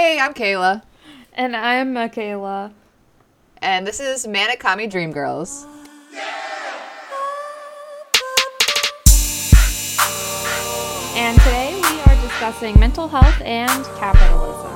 [0.00, 0.82] Hey, I'm Kayla,
[1.32, 2.72] And I'm uh, Michaela.
[3.60, 5.66] and this is Manic Commie Dream Girls.
[11.16, 14.70] And today we are discussing mental health and capitalism.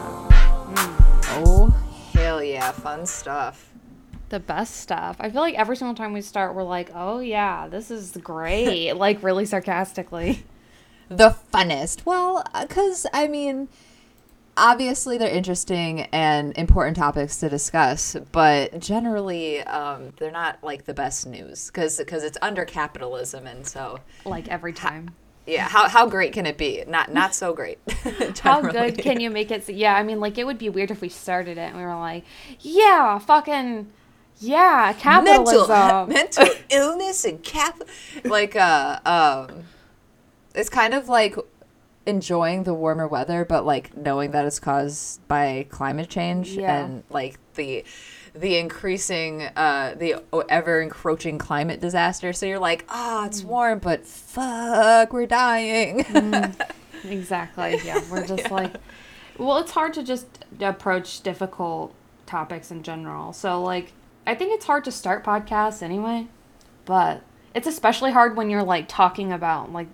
[0.74, 1.44] Hmm.
[1.44, 1.84] Oh,
[2.14, 3.70] hell yeah, fun stuff.
[4.30, 5.18] The best stuff.
[5.20, 8.92] I feel like every single time we start, we're like, oh yeah, this is great.
[8.96, 10.44] like, really sarcastically.
[11.08, 12.04] The funnest.
[12.04, 13.68] Well, uh, because, I mean,
[14.56, 20.94] obviously they're interesting and important topics to discuss, but generally um, they're not like the
[20.94, 23.46] best news because it's under capitalism.
[23.46, 25.14] And so, Like, every time.
[25.46, 26.84] yeah, how, how great can it be?
[26.86, 27.78] Not, not so great.
[28.40, 29.68] How good can you make it?
[29.68, 31.94] Yeah, I mean, like, it would be weird if we started it and we were
[31.96, 32.24] like,
[32.60, 33.90] yeah, fucking,
[34.38, 35.68] yeah, capitalism.
[35.68, 37.80] mental mental illness and cap
[38.24, 39.64] like uh um
[40.54, 41.36] it's kind of like
[42.06, 46.84] enjoying the warmer weather but like knowing that it's caused by climate change Yeah.
[46.84, 47.84] and like the
[48.34, 50.16] the increasing uh the
[50.48, 53.26] ever encroaching climate disaster so you're like ah Mm.
[53.28, 56.04] it's warm but fuck we're dying
[57.04, 57.80] Exactly.
[57.84, 58.72] Yeah, we're just like,
[59.36, 60.26] well, it's hard to just
[60.60, 61.92] approach difficult
[62.26, 63.32] topics in general.
[63.32, 63.92] So, like,
[64.24, 66.28] I think it's hard to start podcasts anyway,
[66.84, 67.22] but
[67.56, 69.88] it's especially hard when you're like talking about like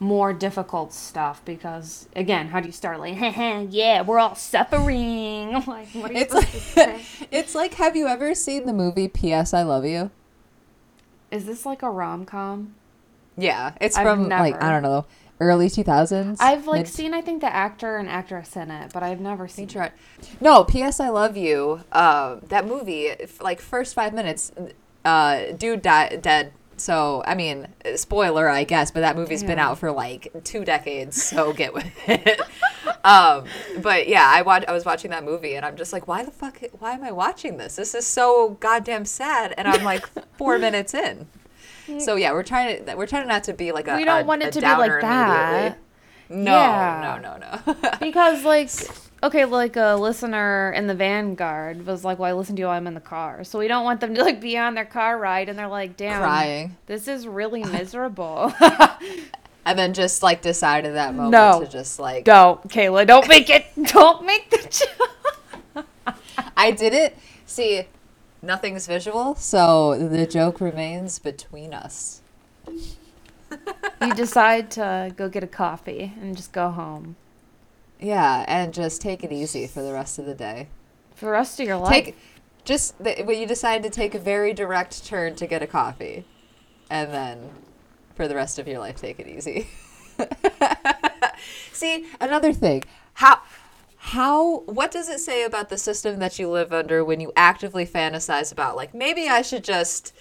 [0.00, 3.00] more difficult stuff because, again, how do you start?
[3.00, 3.16] Like,
[3.70, 5.52] yeah, we're all suffering.
[5.66, 6.92] like, what are you it's supposed to say?
[6.92, 10.10] like it's like have you ever seen the movie ps i love you
[11.30, 12.74] Is this like a rom com?
[13.36, 15.04] yeah it's I've from like i don't know
[15.40, 19.04] early 2000s I've like mid- seen, I think, the actor and actress in it, but
[19.04, 19.68] I've never seen.
[19.68, 19.92] Try-
[20.40, 20.98] No, P.S.
[20.98, 21.82] I Love You.
[21.92, 24.50] Uh, that movie, like first five minutes,
[25.04, 26.52] uh, dude died dead.
[26.78, 31.22] So I mean, spoiler, I guess, but that movie's been out for like two decades.
[31.22, 32.40] So get with it.
[33.04, 33.44] um,
[33.82, 34.64] but yeah, I watch.
[34.68, 36.60] I was watching that movie, and I'm just like, why the fuck?
[36.78, 37.76] Why am I watching this?
[37.76, 39.54] This is so goddamn sad.
[39.58, 40.06] And I'm like
[40.36, 41.26] four minutes in.
[41.98, 44.26] So yeah, we're trying to we're trying not to be like a We don't a-
[44.26, 45.78] want it to be like that.
[46.28, 47.18] No, Yeah.
[47.22, 47.90] no, no, no.
[48.00, 48.68] because like
[49.22, 52.76] okay like a listener in the vanguard was like well i listen to you while
[52.76, 55.18] i'm in the car so we don't want them to like be on their car
[55.18, 56.76] ride and they're like damn Crying.
[56.86, 58.52] this is really miserable
[59.64, 61.60] and then just like decided that moment No.
[61.64, 64.58] to just like don't kayla don't make it don't make the
[64.96, 65.10] joke
[66.56, 67.16] I did it.
[67.46, 67.84] See,
[68.42, 72.20] nothing's visual, so the joke remains between us.
[72.68, 77.14] you decide to go get a coffee and just go home
[78.00, 80.68] Yeah, and just take it easy for the rest of the day.
[81.14, 82.16] for the rest of your life Take
[82.64, 86.24] just the, when you decide to take a very direct turn to get a coffee,
[86.90, 87.50] and then
[88.14, 89.68] for the rest of your life, take it easy.
[91.72, 92.84] See, another thing.
[93.14, 93.40] How
[93.96, 97.86] how what does it say about the system that you live under when you actively
[97.86, 100.12] fantasize about like maybe I should just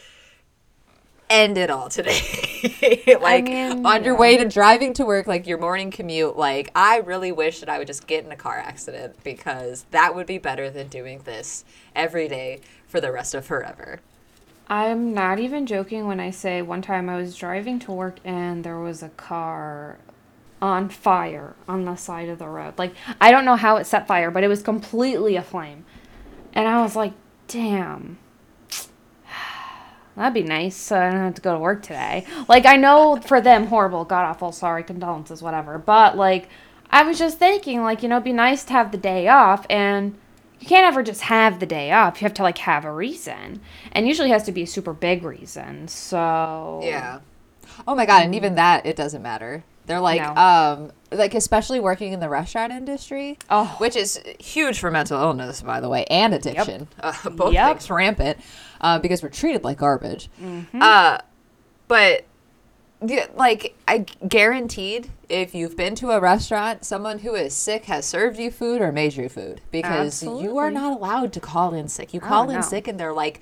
[1.30, 3.18] end it all today.
[3.22, 4.20] like mean, on your yeah.
[4.20, 7.78] way to driving to work, like your morning commute, like I really wish that I
[7.78, 11.64] would just get in a car accident because that would be better than doing this
[11.96, 14.00] every day for the rest of forever.
[14.70, 18.64] I'm not even joking when I say one time I was driving to work and
[18.64, 19.98] there was a car
[20.62, 22.74] on fire on the side of the road.
[22.78, 25.86] Like, I don't know how it set fire, but it was completely aflame.
[26.54, 27.14] And I was like,
[27.48, 28.18] damn.
[30.18, 32.26] That'd be nice so I don't have to go to work today.
[32.50, 35.78] Like, I know for them, horrible, god awful, sorry, condolences, whatever.
[35.78, 36.50] But, like,
[36.90, 39.66] I was just thinking, like, you know, it'd be nice to have the day off
[39.70, 40.18] and
[40.60, 42.20] you can't ever just have the day off.
[42.20, 43.62] You have to like have a reason,
[43.92, 45.88] and usually it has to be a super big reason.
[45.88, 47.20] So Yeah.
[47.88, 49.64] Oh my god, and even that it doesn't matter.
[49.86, 50.34] They're like No.
[50.42, 53.76] um like especially working in the restaurant industry, Oh.
[53.78, 56.88] which is huge for mental illness by the way and addiction.
[57.00, 57.68] Uh, both Yep.
[57.78, 58.40] things rampant
[58.82, 60.30] uh, because we're treated like garbage.
[60.42, 60.80] Mm-hmm.
[60.82, 61.18] Uh
[61.88, 62.26] but
[63.36, 68.40] like I guaranteed if you've been to a restaurant, someone who is sick has served
[68.40, 72.14] you food or made you food because you are not allowed to call in sick.
[72.14, 72.62] You call in no.
[72.62, 73.42] sick and they're like,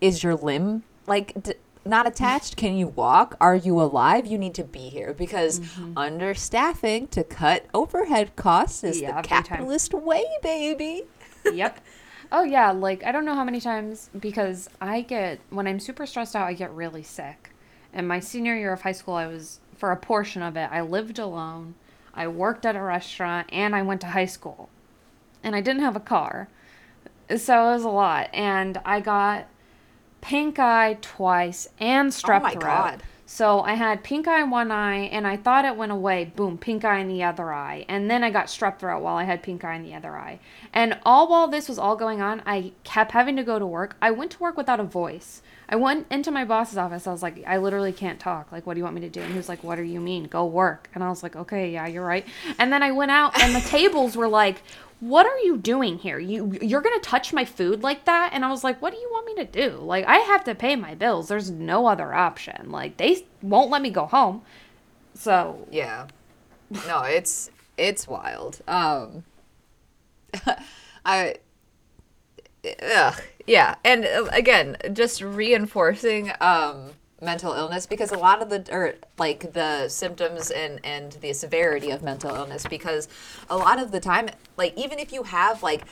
[0.00, 1.54] "Is your limb like d-
[1.84, 2.56] not attached?
[2.56, 3.36] Can you walk?
[3.40, 4.26] Are you alive?
[4.26, 5.94] You need to be here because Mm-hmm.
[5.94, 11.04] understaffing to cut overhead costs is Yeah, the capitalist way, baby."
[11.52, 11.78] yep.
[12.32, 16.06] Oh yeah, like I don't know how many times because I get when I'm super
[16.06, 17.50] stressed out, I get really sick.
[17.92, 20.80] And my senior year of high school, I was for a portion of it, I
[20.80, 21.74] lived alone.
[22.14, 24.70] I worked at a restaurant and I went to high school.
[25.42, 26.48] And I didn't have a car.
[27.28, 29.46] So it was a lot and I got
[30.20, 32.62] pink eye twice and strep Oh my throat.
[32.62, 33.02] God.
[33.28, 36.32] So I had pink eye in one eye, and I thought it went away.
[36.36, 37.84] Boom, pink eye in the other eye.
[37.88, 40.38] And then I got strep throat while I had pink eye in the other eye.
[40.72, 43.96] And all while this was all going on, I kept having to go to work.
[44.00, 45.42] I went to work without a voice.
[45.68, 47.08] I went into my boss's office.
[47.08, 48.52] I was like, I literally can't talk.
[48.52, 49.20] Like, what do you want me to do?
[49.20, 50.24] And he was like, What do you mean?
[50.24, 50.88] Go work.
[50.94, 52.24] And I was like, Okay, yeah, you're right.
[52.60, 54.62] And then I went out, and the tables were like,
[55.00, 56.18] what are you doing here?
[56.18, 58.30] You you're gonna touch my food like that?
[58.32, 59.76] And I was like, what do you want me to do?
[59.78, 61.28] Like I have to pay my bills.
[61.28, 62.70] There's no other option.
[62.70, 64.42] Like they won't let me go home.
[65.14, 66.06] So Yeah.
[66.86, 68.60] No, it's it's wild.
[68.66, 69.24] Um
[71.04, 71.36] I
[72.82, 73.76] ugh, yeah.
[73.84, 79.52] And uh, again, just reinforcing um mental illness because a lot of the or like
[79.54, 83.08] the symptoms and and the severity of mental illness because
[83.48, 84.28] a lot of the time
[84.58, 85.82] like even if you have like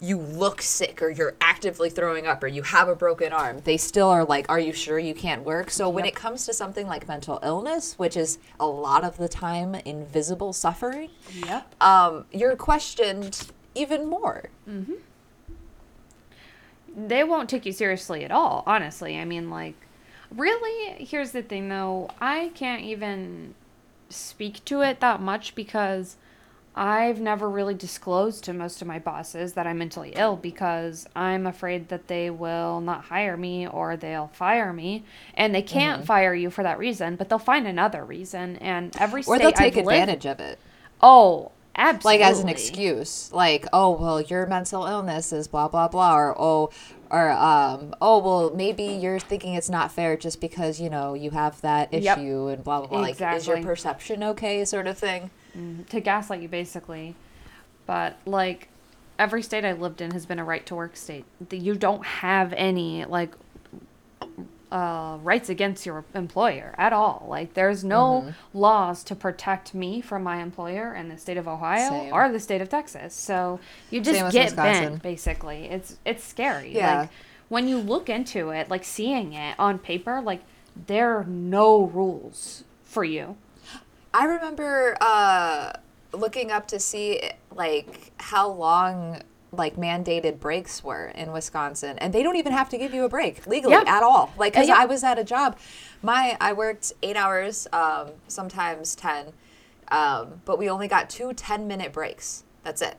[0.00, 3.76] you look sick or you're actively throwing up or you have a broken arm they
[3.76, 6.88] still are like are you sure you can't work so when it comes to something
[6.88, 11.08] like mental illness which is a lot of the time invisible suffering
[11.46, 11.82] Yep.
[11.82, 14.50] um, you're questioned even more
[16.96, 19.18] they won't take you seriously at all, honestly.
[19.18, 19.74] I mean, like,
[20.36, 22.10] really, here's the thing though.
[22.20, 23.54] I can't even
[24.08, 26.16] speak to it that much because
[26.76, 31.46] I've never really disclosed to most of my bosses that I'm mentally ill because I'm
[31.46, 35.04] afraid that they will not hire me or they'll fire me.
[35.34, 36.06] And they can't Mm-hmm.
[36.06, 38.56] fire you for that reason, but they'll find another reason.
[38.56, 40.58] And every state or they'll take I've lived- advantage of it
[41.00, 42.20] oh, absolutely.
[42.22, 46.34] like as an excuse like oh well your mental illness is blah blah blah or
[46.40, 46.70] oh
[47.10, 51.30] or um oh well maybe you're thinking it's not fair just because you know you
[51.30, 52.18] have that issue Yep.
[52.56, 55.30] and blah blah blah like is your perception okay sort of thing
[55.88, 57.14] to gaslight you basically.
[57.86, 58.68] But like
[59.18, 61.24] every state I lived in has been a right to work state.
[61.50, 63.32] You don't have any like
[64.74, 67.24] uh, rights against your employer at all.
[67.28, 71.90] Like there's no laws to protect me from my employer in the state of Ohio
[71.90, 72.12] Same.
[72.12, 73.14] or the state of Texas.
[73.14, 73.60] So
[73.90, 75.66] you just get bent basically.
[75.66, 76.74] It's it's scary.
[76.74, 77.02] Yeah.
[77.02, 77.10] Like
[77.48, 80.42] when you look into it, like seeing it on paper, like
[80.88, 83.36] there are no rules for you.
[84.12, 85.72] i remember uh
[86.12, 89.20] looking up to see like how long
[89.58, 93.08] like mandated breaks were in Wisconsin and they don't even have to give you a
[93.08, 93.84] break legally Yeah.
[93.86, 94.76] at all like cuz Yeah.
[94.78, 95.56] I was at a job
[96.02, 99.32] my I worked 8 hours um sometimes 10
[99.88, 102.96] um but we only got two 10 minute breaks that's it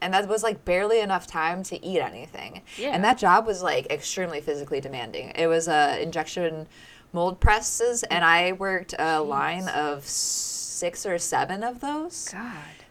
[0.00, 2.90] and that was like barely enough time to eat anything Yeah.
[2.90, 6.66] and that job was like extremely physically demanding it was uh, injection
[7.12, 12.83] mold presses and I worked a line of 6 or 7 of those God.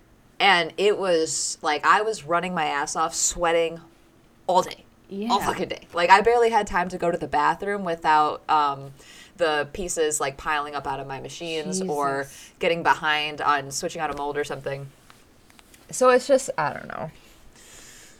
[0.44, 3.80] And it was like I was running my ass off, sweating
[4.45, 4.84] all day,
[5.30, 5.88] all fucking day.
[5.94, 8.92] Like I barely had time to go to the bathroom without um,
[9.38, 12.28] the pieces like piling up out of my machines or
[12.60, 14.88] getting behind on switching out a mold or something.
[15.92, 17.10] So it's just I don't know.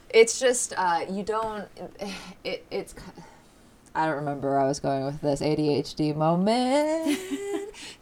[0.10, 1.68] It's just uh, you don't.
[2.46, 2.96] It it's.
[3.96, 7.20] I don't remember where I was going with this ADHD moment.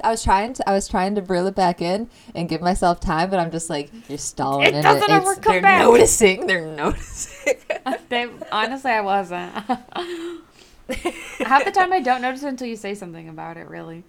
[0.04, 3.00] I was trying to I was trying to reel it back in and give myself
[3.00, 5.10] time, but I'm just like you're stalling It doesn't it.
[5.10, 5.82] ever It's- come they're back.
[5.84, 6.48] noticing.
[6.48, 7.56] They're noticing.
[7.84, 9.52] Uh, they honestly, I wasn't.
[11.40, 13.68] Half the time, I don't notice until you say something about it.
[13.68, 14.04] Really.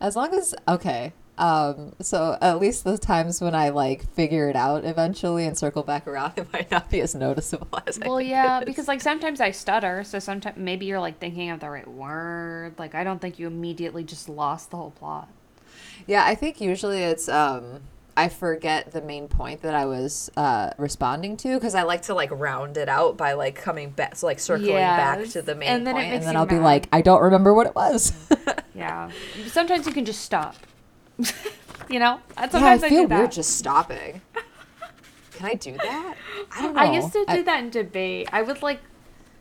[0.00, 1.12] as long as okay.
[1.36, 5.82] Um, so at least the times when I like figure it out eventually and circle
[5.82, 9.40] back around, it might not be as noticeable as I Well, yeah, because like sometimes
[9.40, 12.74] I stutter, so sometimes maybe you're like thinking of the right word.
[12.78, 15.28] Like I don't think you immediately just lost the whole plot.
[16.06, 17.80] Yeah, I think usually it's um
[18.16, 22.14] I forget the main point that I was uh, responding to because I like to
[22.14, 25.68] like round it out by like coming back, so like circling back to the main
[25.68, 28.12] and then point, and then I'll be like, I don't remember what it was.
[28.74, 29.10] Yeah.
[29.46, 30.56] Sometimes you can just stop.
[31.88, 32.20] you know.
[32.36, 33.18] And yeah, I Sometimes I, feel do that.
[33.18, 34.20] weird just stopping.
[35.32, 36.16] Can I do that?
[36.52, 36.80] I don't know.
[36.80, 38.28] I used to do I- that in debate.
[38.32, 38.80] I would like.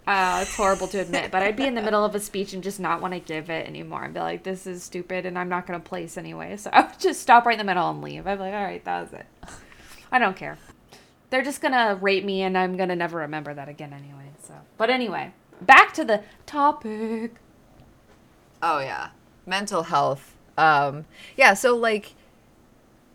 [0.05, 2.61] Uh, it's horrible to admit, but I'd be in the middle of a speech and
[2.61, 4.03] just not want to give it anymore.
[4.03, 6.57] I'd be like, "This is stupid," and I'm not going to place anyway.
[6.57, 8.27] So I would just stop right in the middle and leave.
[8.27, 9.25] I'd be like, "All right, that was it.
[10.11, 10.57] I don't care.
[11.29, 14.89] They're just gonna rate me, and I'm gonna never remember that again anyway." So, but
[14.89, 17.35] anyway, back to the topic.
[18.61, 19.09] Oh yeah,
[19.45, 20.32] mental health.
[20.57, 21.05] Um,
[21.37, 22.13] yeah, so like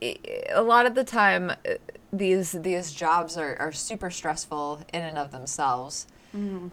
[0.03, 1.75] a lot of the time, uh,
[2.13, 6.07] these these jobs are, are super stressful in and of themselves.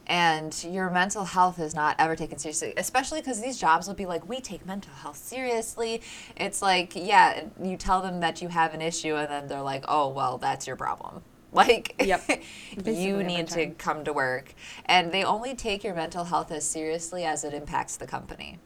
[0.05, 4.05] And your mental health is not ever taken seriously, especially because these jobs will be
[4.05, 6.01] like, we take mental health seriously.
[6.35, 9.85] It's like, yeah, you tell them that you have an issue, and then they're like,
[9.87, 11.21] oh, well, that's your problem.
[11.55, 12.43] Like, Yep.
[12.85, 14.53] you need to come to work.
[14.87, 18.59] And they only take your mental health as seriously as it impacts the company.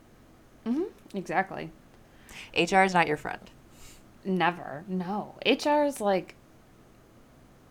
[1.13, 1.69] Exactly.
[2.55, 3.49] HR is not your friend.
[4.25, 4.83] Never.
[4.87, 5.35] No.
[5.45, 6.35] HR is like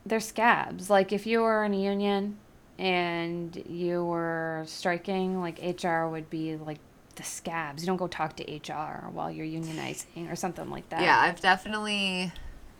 [0.07, 0.91] they're scabs.
[0.91, 2.39] Like if you were in a union
[2.79, 6.79] and you were striking, like HR would be like
[7.17, 7.83] the scabs.
[7.83, 11.03] You don't go talk to HR while you're unionizing or something like that.
[11.03, 12.33] Yeah, I've definitely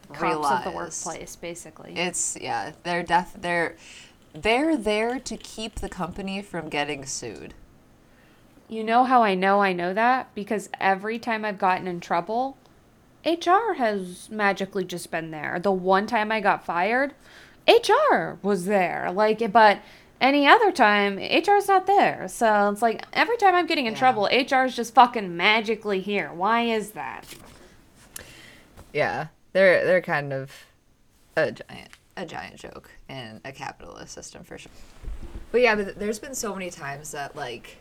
[0.09, 1.95] Cops realized of the workplace, basically.
[1.97, 3.77] It's yeah, they're def they're
[4.33, 7.55] they're there to keep the company from getting sued.
[8.69, 10.35] You know how I know I know that?
[10.35, 12.57] Because every time I've gotten in trouble,
[13.25, 15.59] HR has magically just been there.
[15.59, 17.15] The one time I got fired,
[17.67, 19.11] HR was there.
[19.11, 19.81] Like, but
[20.21, 22.27] any other time, HR's not there.
[22.29, 23.99] So it's like every time I'm getting in Yeah.
[23.99, 26.31] trouble, HR is just fucking magically here.
[26.33, 27.25] Why is that?
[28.93, 30.51] Yeah, they're they're kind of
[31.37, 34.73] a giant a giant joke in a capitalist system for sure.
[35.53, 37.79] But yeah, but there's been so many times that like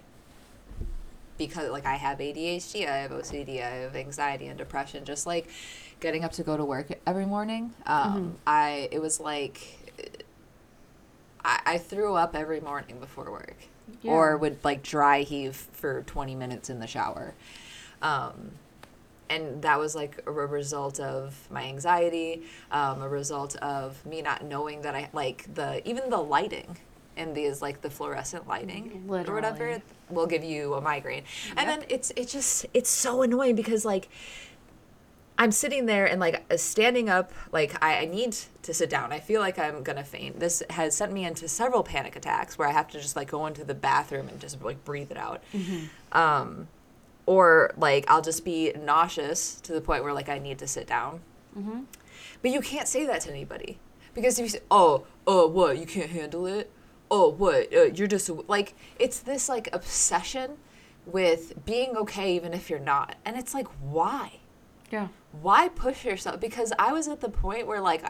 [1.37, 5.05] because like I have ADHD, I have OCD, I have anxiety and depression.
[5.05, 5.47] Just like
[5.99, 9.61] getting up to go to work every morning, um, I it was like
[11.43, 13.55] I, I threw up every morning before work,
[14.01, 14.11] Yeah.
[14.11, 17.33] or would like dry heave for 20 minutes in the shower.
[18.01, 18.51] Um,
[19.29, 24.43] and that was like a result of my anxiety, um, a result of me not
[24.45, 26.77] knowing that I like the even the lighting
[27.17, 31.23] and these like the fluorescent lighting or whatever will give you a migraine.
[31.55, 34.09] And then it's it's just it's so annoying because like
[35.39, 39.11] I'm sitting there and like uh, standing up, like I, I need to sit down.
[39.11, 40.39] I feel like I'm gonna faint.
[40.39, 43.45] This has sent me into several panic attacks where I have to just like go
[43.45, 45.43] into the bathroom and just like breathe it out.
[46.11, 46.67] Um,
[47.27, 50.87] or like I'll just be nauseous to the point where like I need to sit
[50.87, 51.19] down.
[52.41, 53.77] But you can't say that to anybody
[54.15, 55.77] because if you say, "Oh, oh, what?
[55.77, 56.71] You can't handle it?
[57.09, 57.73] Oh, what?
[57.73, 60.57] Uh, you're just like it's this like obsession
[61.05, 64.39] with being okay even if you're not." And it's like, why?
[64.91, 65.07] Yeah.
[65.41, 66.39] Why push yourself?
[66.39, 68.03] Because I was at the point where like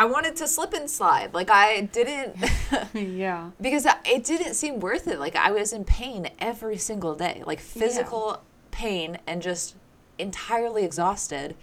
[0.00, 1.34] I wanted to slip and slide.
[1.34, 2.36] Like I didn't
[2.94, 3.50] yeah.
[3.60, 5.20] because it didn't seem worth it.
[5.20, 9.76] Like I was in pain every single day, like physical pain and just
[10.18, 11.54] entirely exhausted.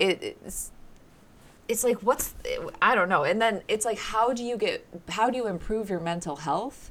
[0.00, 0.72] It, it's
[1.68, 2.34] it's like what's
[2.82, 3.24] I don't know.
[3.24, 6.90] And then it's like how do you get how do you improve your mental health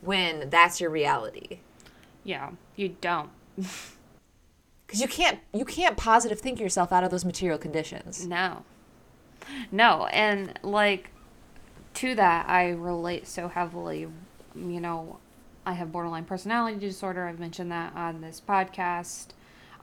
[0.00, 1.58] when that's your reality?
[2.24, 2.50] Yeah.
[2.76, 3.30] You don't.
[4.86, 8.26] Because you can't you can't positive think yourself out of those material conditions.
[8.26, 8.64] No.
[9.70, 11.10] No, and like
[11.94, 14.08] to that I relate so heavily.
[14.56, 15.20] You know,
[15.64, 17.28] I have borderline personality disorder.
[17.28, 19.28] I've mentioned that on this podcast.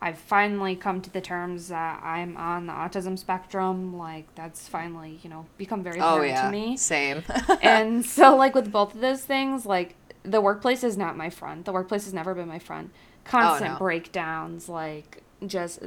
[0.02, 3.98] I've finally come to the terms that I'm on the autism spectrum.
[3.98, 6.78] Like that's finally, you know, become very Oh apparent yeah, to me.
[6.78, 7.24] same.
[7.62, 11.66] and so like with both of those things, like the workplace is not my friend.
[11.66, 12.92] The workplace has never been my friend.
[13.24, 13.80] Constant Oh, no.
[13.80, 15.80] breakdowns, like just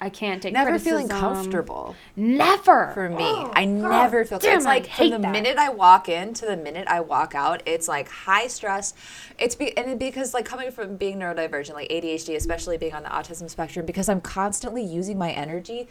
[0.00, 0.54] I can't take it.
[0.54, 1.34] never feeling criticism.
[1.34, 1.96] comfortable.
[2.16, 3.24] Never for me.
[3.24, 5.32] Oh, I never feel damn, it's like from the that.
[5.32, 8.94] minute I walk in to the minute I walk out, it's like high stress.
[9.38, 13.02] It's be, and it, because like coming from being neurodivergent, like ADHD, especially being on
[13.02, 15.88] the autism spectrum, because I'm constantly using my energy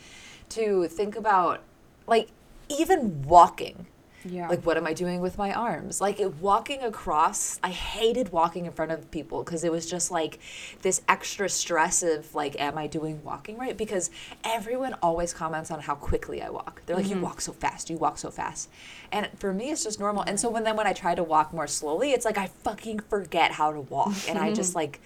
[0.49, 1.61] to think about
[2.07, 2.29] like
[2.69, 3.87] even walking.
[4.27, 4.47] Yeah.
[4.49, 6.01] Like, what am I doing with my arms?
[6.01, 10.39] Like, walking across, I hated walking in front of people because it was just like
[10.81, 13.77] this extra stress of, like, am I doing walking right?
[13.77, 14.09] Because
[14.43, 16.81] everyone always comments on how quickly I walk.
[16.85, 17.23] They're like, you mm-hmm.
[17.23, 18.69] walk so fast, you walk so fast.
[19.11, 20.23] And for me, it's just normal.
[20.23, 23.01] And so, when then when I try to walk more slowly, it's like I fucking
[23.01, 24.15] forget how to walk.
[24.27, 25.01] And I just, like,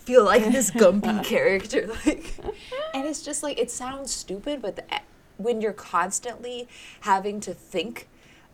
[0.00, 1.90] feel like this Gumpy character.
[2.06, 2.32] Like,
[2.94, 5.00] and it's just like, it sounds stupid, but the, eh,
[5.36, 6.68] when you're constantly
[7.00, 8.06] having to think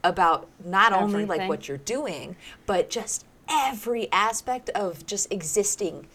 [0.07, 6.07] about not only like what you're doing, but just every aspect of just existing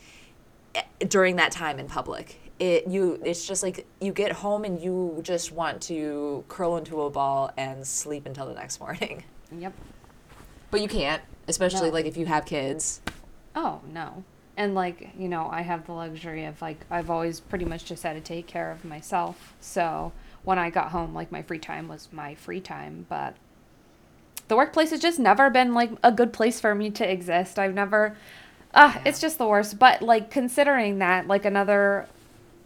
[0.76, 2.38] eh, during that time in public.
[2.60, 7.02] It you it's just like you get home and you just want to curl into
[7.02, 9.24] a ball and sleep until the next morning.
[9.52, 9.74] Yep.
[10.70, 11.94] But you can't, especially No.
[11.94, 13.02] like if you have kids.
[13.56, 14.24] Oh no.
[14.58, 18.04] And like, you know, I have the luxury of like I've always pretty much just
[18.04, 19.54] had to take care of myself.
[19.60, 20.12] So
[20.44, 23.36] when I got home, like my free time was my free time, but
[24.52, 27.58] the workplace has just never been like a good place for me to exist.
[27.58, 28.18] I've never
[28.74, 29.02] uh Yeah.
[29.06, 29.80] it's just the worst.
[29.80, 32.10] But like considering that, like another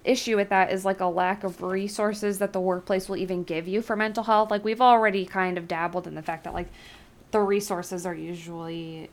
[0.04, 3.68] issue with that is like a lack of resources that the workplace will even give
[3.68, 4.50] you for mental health.
[4.50, 6.70] Like we've already kind of dabbled in the fact that like
[7.30, 9.12] the resources are usually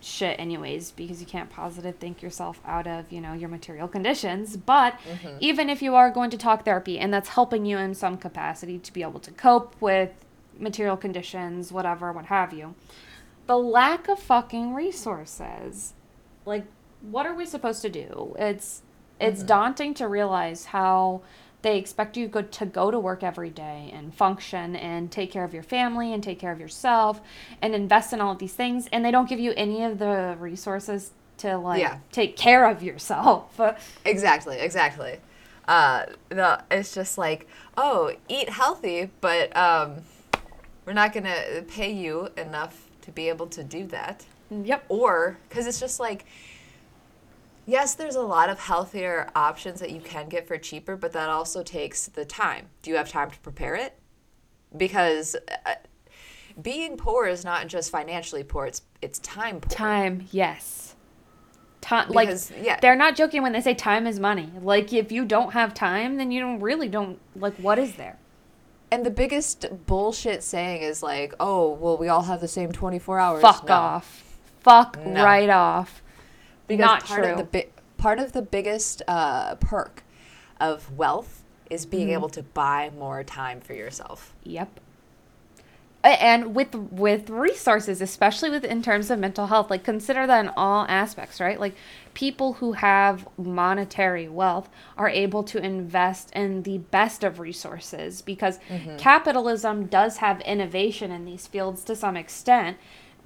[0.00, 4.56] shit anyways because you can't positive think yourself out of you know your material conditions
[4.56, 4.94] but
[5.40, 8.78] even if you are going to talk therapy and that's helping you in some capacity
[8.78, 10.10] to be able to cope with
[10.58, 12.74] material conditions whatever what have you
[13.46, 15.94] the lack of fucking resources
[16.44, 16.64] like
[17.00, 18.34] what are we supposed to do?
[18.38, 18.82] It's
[19.20, 21.22] it's daunting to realize how
[21.62, 25.42] they expect you go, to go to work every day and function and take care
[25.42, 27.20] of your family and take care of yourself
[27.60, 30.36] and invest in all of these things and they don't give you any of the
[30.38, 31.98] resources to like Yeah.
[32.12, 33.60] take care of yourself.
[34.04, 35.18] Exactly, exactly.
[35.66, 39.96] Uh, no, it's just like, oh, eat healthy, but um,
[40.88, 44.24] we're not gonna pay you enough to be able to do that.
[44.50, 44.86] yep.
[44.88, 46.24] Or because it's just like,
[47.66, 51.28] yes, there's a lot of healthier options that you can get for cheaper, but that
[51.28, 52.70] also takes the time.
[52.80, 53.98] Do you have time to prepare it?
[54.74, 55.74] Because uh,
[56.62, 59.76] being poor is not just financially poor; it's it's time poor.
[59.76, 60.94] Time, yes.
[61.82, 62.30] Time, like
[62.62, 62.80] yeah.
[62.80, 64.50] they're not joking when they say time is money.
[64.62, 68.16] Like if you don't have time, then you don't really don't like what is there?
[68.90, 73.18] And the biggest bullshit saying is like, oh, well, we all have the same 24
[73.18, 73.42] hours.
[73.42, 73.74] Fuck No.
[73.74, 74.38] off.
[74.60, 75.22] Fuck No.
[75.24, 76.02] right off.
[76.66, 77.32] Because not part true.
[77.32, 77.68] Of the bi-
[77.98, 80.04] part of the biggest uh, perk
[80.60, 82.14] of wealth is being Mm-hmm.
[82.14, 84.34] able to buy more time for yourself.
[84.44, 84.80] Yep.
[86.04, 90.52] And with with resources, especially with in terms of mental health, like consider that in
[90.56, 91.58] all aspects, right?
[91.58, 91.74] Like
[92.14, 98.58] people who have monetary wealth are able to invest in the best of resources because
[98.68, 98.96] mm-hmm.
[98.96, 102.76] capitalism does have innovation in these fields to some extent,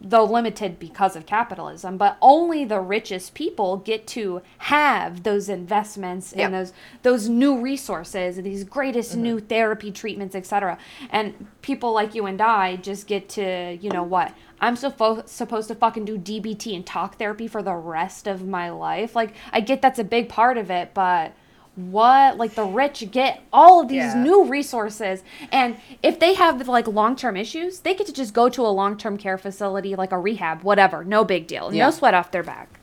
[0.05, 1.97] though limited because of capitalism.
[1.97, 6.45] But only the richest people get to have those investments Yep.
[6.45, 9.23] and those those new resources, these greatest mm-hmm.
[9.23, 10.79] new therapy treatments, etc.
[11.11, 14.35] And people like you and I just get to, you know what?
[14.61, 18.47] I'm so fo- supposed to fucking do DBT and talk therapy for the rest of
[18.47, 19.17] my life.
[19.17, 21.33] Like I get that's a big part of it, but
[21.75, 24.23] what like the rich get all of these Yeah.
[24.23, 28.61] new resources and if they have like long-term issues they get to just go to
[28.63, 31.87] a long-term care facility like a rehab whatever no big deal Yeah.
[31.87, 32.79] no sweat off their back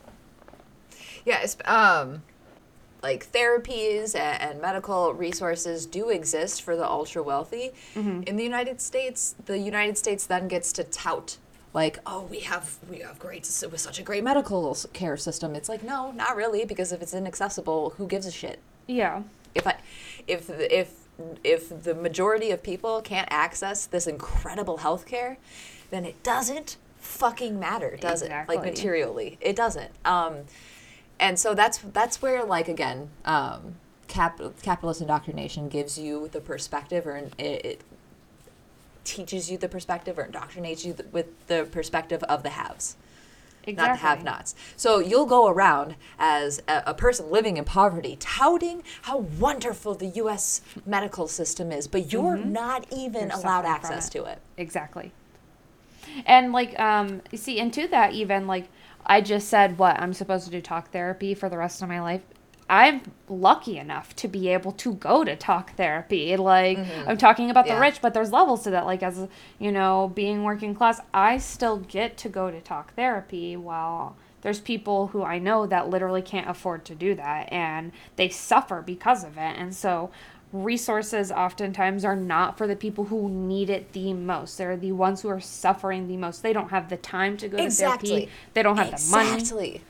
[1.24, 2.22] Yeah, it's, um,
[3.02, 7.70] like therapies and, and medical resources do exist for the ultra wealthy.
[7.94, 8.22] Mm-hmm.
[8.24, 11.36] In the United States, the United States then gets to tout
[11.72, 15.54] like, oh, we have we have great with such a great medical care system.
[15.54, 18.58] It's like, no, not really, because if it's inaccessible, who gives a shit?
[18.90, 19.22] Yeah
[19.54, 19.76] if I,
[20.26, 20.94] if the- if
[21.44, 25.36] if the majority of people can't access this incredible health care,
[25.90, 28.30] then it doesn't fucking matter, does it?
[28.48, 29.90] Like materially, it doesn't.
[30.04, 30.34] Um,
[31.18, 33.74] and so that's that's where like again, um,
[34.08, 37.80] cap, capitalist indoctrination gives you the perspective, or it, it
[39.04, 42.96] teaches you the perspective, or indoctrinates you th- with the perspective of the haves
[43.66, 44.54] not the have nots.
[44.76, 50.06] So you'll go around as a, a person living in poverty touting how wonderful the
[50.06, 54.12] US medical system is, but you're not even You're allowed access it.
[54.12, 54.38] to it.
[54.56, 55.12] Exactly.
[56.26, 58.68] And like um you see into that even like
[59.06, 62.00] I just said what I'm supposed to do talk therapy for the rest of my
[62.00, 62.22] life.
[62.70, 66.36] I'm lucky enough to be able to go to talk therapy.
[66.36, 67.08] Like mm-hmm.
[67.08, 67.74] I'm talking about Yeah.
[67.74, 68.86] the rich, but there's levels to that.
[68.86, 69.26] Like as
[69.58, 74.60] you know, being working class, I still get to go to talk therapy while there's
[74.60, 79.24] people who I know that literally can't afford to do that and they suffer because
[79.24, 79.58] of it.
[79.58, 80.10] And so
[80.52, 84.58] resources oftentimes are not for the people who need it the most.
[84.58, 86.42] They're the ones who are suffering the most.
[86.42, 88.10] They don't have the time to go to Exactly.
[88.10, 88.32] therapy.
[88.54, 89.34] They don't have the money.
[89.34, 89.82] Exactly.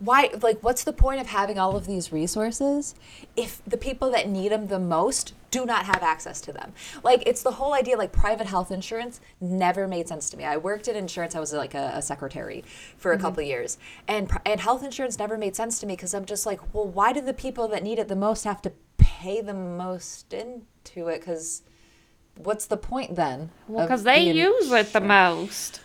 [0.00, 2.94] Why, like, what's the point of having all of these resources
[3.36, 6.72] if the people that need them the most do not have access to them?
[7.02, 10.44] Like, it's the whole idea, like, private health insurance never made sense to me.
[10.44, 12.64] I worked in insurance, I was like a, a secretary
[12.96, 13.24] for a mm-hmm.
[13.24, 13.78] couple of years,
[14.08, 17.12] and, and health insurance never made sense to me because I'm just like, well, why
[17.12, 21.20] do the people that need it the most have to pay the most into it?
[21.20, 21.62] Because
[22.36, 23.50] what's the point then?
[23.68, 25.80] Well, because they the use it the most.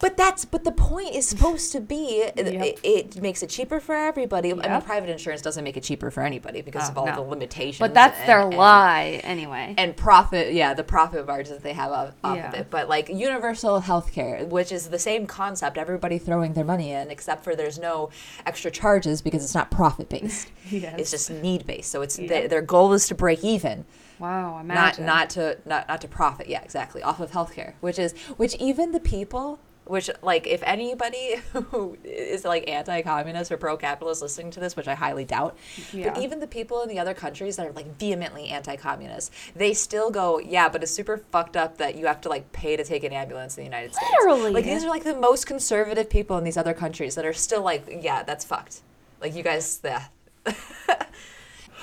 [0.00, 2.46] But that's but the point is supposed to be it, Yep.
[2.64, 4.52] it, it makes it cheaper for everybody.
[4.52, 7.14] I mean, private insurance doesn't make it cheaper for anybody because Oh, of all no.
[7.16, 7.78] the limitations.
[7.80, 9.74] But that's their and- and- lie anyway.
[9.76, 12.68] And profit, yeah, the profit margins that they have off, off of it.
[12.70, 17.10] But like universal health care, which is the same concept, everybody throwing their money in,
[17.10, 18.10] except for there's no
[18.46, 20.50] extra charges because it's not profit based.
[20.70, 20.94] Yes.
[20.98, 21.90] It's just need based.
[21.90, 22.28] So it's Yep.
[22.28, 23.86] their their goal is to break even
[24.18, 25.06] wow, not imagine.
[25.06, 28.92] not to not not to profit yeah exactly off of healthcare which is which even
[28.92, 29.58] the people
[29.88, 34.94] which like if anybody who is like anti-communist or pro-capitalist listening to this which i
[34.94, 35.56] highly doubt
[35.92, 36.12] Yeah.
[36.14, 40.10] but even the people in the other countries that are like vehemently anti-communist they still
[40.10, 43.04] go yeah but it's super fucked up that you have to like pay to take
[43.04, 44.52] an ambulance in the united states Literally.
[44.52, 47.62] like these are like the most conservative people in these other countries that are still
[47.62, 48.82] like yeah that's fucked
[49.20, 50.04] like you guys yeah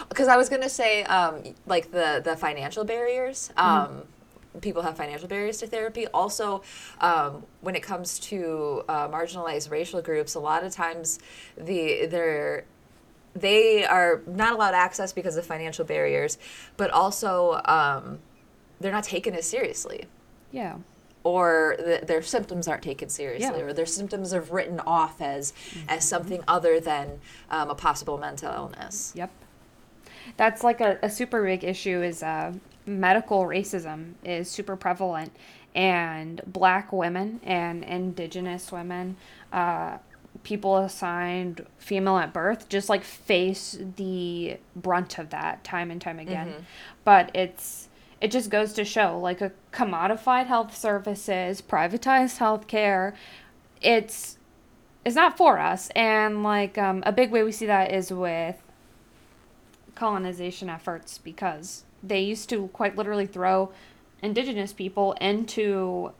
[0.09, 3.51] because I was gonna say, um, like the the financial barriers.
[3.57, 4.03] Um,
[4.61, 6.07] people have financial barriers to therapy.
[6.07, 6.61] Also,
[7.01, 11.19] um, when it comes to uh, marginalized racial groups, a lot of times
[11.57, 12.65] the they're
[13.33, 16.37] they are not allowed access because of financial barriers,
[16.77, 18.19] but also um,
[18.79, 20.05] they're not taken as seriously
[20.53, 20.77] Yeah.
[21.25, 23.65] or th- their symptoms aren't taken seriously, Yeah.
[23.65, 25.51] or their symptoms are written off as
[25.89, 29.11] as something other than um, a possible mental illness.
[29.15, 29.31] Yep.
[30.37, 32.53] That's like a, a super big issue is uh,
[32.85, 35.31] medical racism is super prevalent
[35.73, 39.17] and black women and indigenous women
[39.51, 39.97] uh,
[40.43, 46.19] people assigned female at birth just like face the brunt of that time and time
[46.19, 46.47] again.
[47.03, 47.89] But it's
[48.21, 53.13] it just goes to show like a commodified health services privatized healthcare
[53.81, 54.37] it's
[55.05, 55.89] it's not for us.
[55.95, 58.61] And like um, a big way we see that is with
[59.93, 63.71] colonization efforts because they used to quite literally throw
[64.21, 66.11] indigenous people into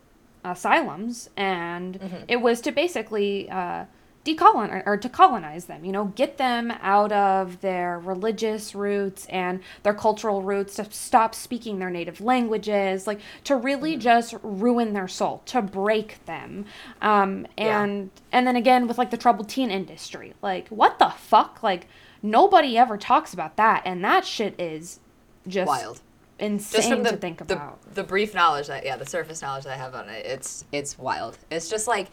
[0.43, 3.85] asylums and it was to basically uh,
[4.23, 9.59] decolonize or to colonize them you know get them out of their religious roots and
[9.83, 15.07] their cultural roots to stop speaking their native languages like to really just ruin their
[15.07, 16.65] soul to break them.
[17.01, 17.83] Um, Yeah.
[17.83, 21.61] and and then again with like the troubled teen industry like what the fuck?
[21.63, 21.87] Like
[22.21, 24.99] nobody ever talks about that and that shit is
[25.47, 26.01] just Wild.
[26.39, 29.63] insane Just from the, to think about the brief knowledge that yeah, the surface knowledge
[29.65, 31.37] that I have on it, it's it's wild.
[31.49, 32.07] It's just like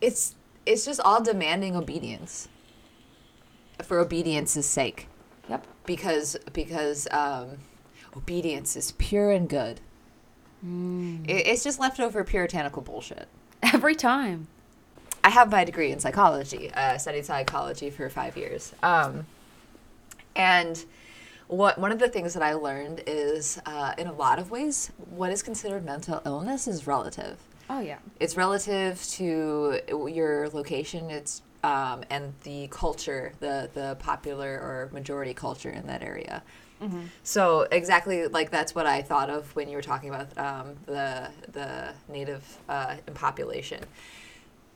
[0.00, 0.34] it's
[0.64, 2.48] it's just all demanding obedience
[3.82, 5.08] for obedience's sake.
[5.48, 7.58] yep because because um,
[8.16, 9.80] obedience is pure and good.
[10.64, 13.28] It, it's just leftover puritanical bullshit.
[13.62, 14.48] every time
[15.22, 16.72] I have my degree in psychology.
[16.72, 19.26] Uh, I studied psychology for five years, um,
[20.34, 20.84] and
[21.48, 24.90] what one of the things that I learned is, uh, in a lot of ways,
[25.10, 27.38] what is considered mental illness is relative.
[27.70, 31.10] oh yeah It's relative to your location.
[31.10, 36.42] It's um, and the culture, the the popular or majority culture in that area.
[37.22, 41.30] So exactly like that's what I thought of when you were talking about um, the
[41.50, 43.82] the native uh, population,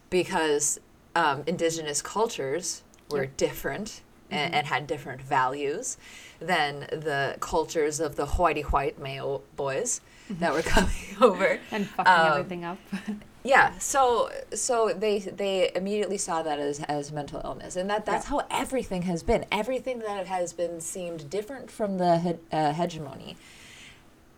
[0.08, 0.80] because
[1.14, 3.36] um, indigenous cultures were Yep.
[3.36, 5.96] different and, and had different values
[6.40, 10.00] than the cultures of the hoity-white male boys
[10.30, 12.78] that were coming over and fucking Um, everything up
[13.44, 18.26] yeah, so so they they immediately saw that as, as mental illness, and that that's
[18.26, 18.30] Yeah.
[18.30, 19.44] how everything has been.
[19.50, 23.36] Everything that has been seemed different from the he- uh, hegemony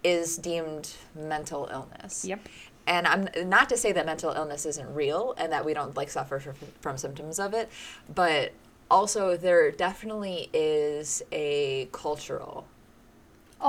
[0.05, 2.25] is deemed mental illness.
[2.25, 2.41] Yep.
[2.87, 6.11] And I'm not to say that mental illness isn't real and that we don't like
[6.11, 7.71] suffer from, from symptoms of it,
[8.12, 8.53] but
[8.90, 12.66] also there definitely is a cultural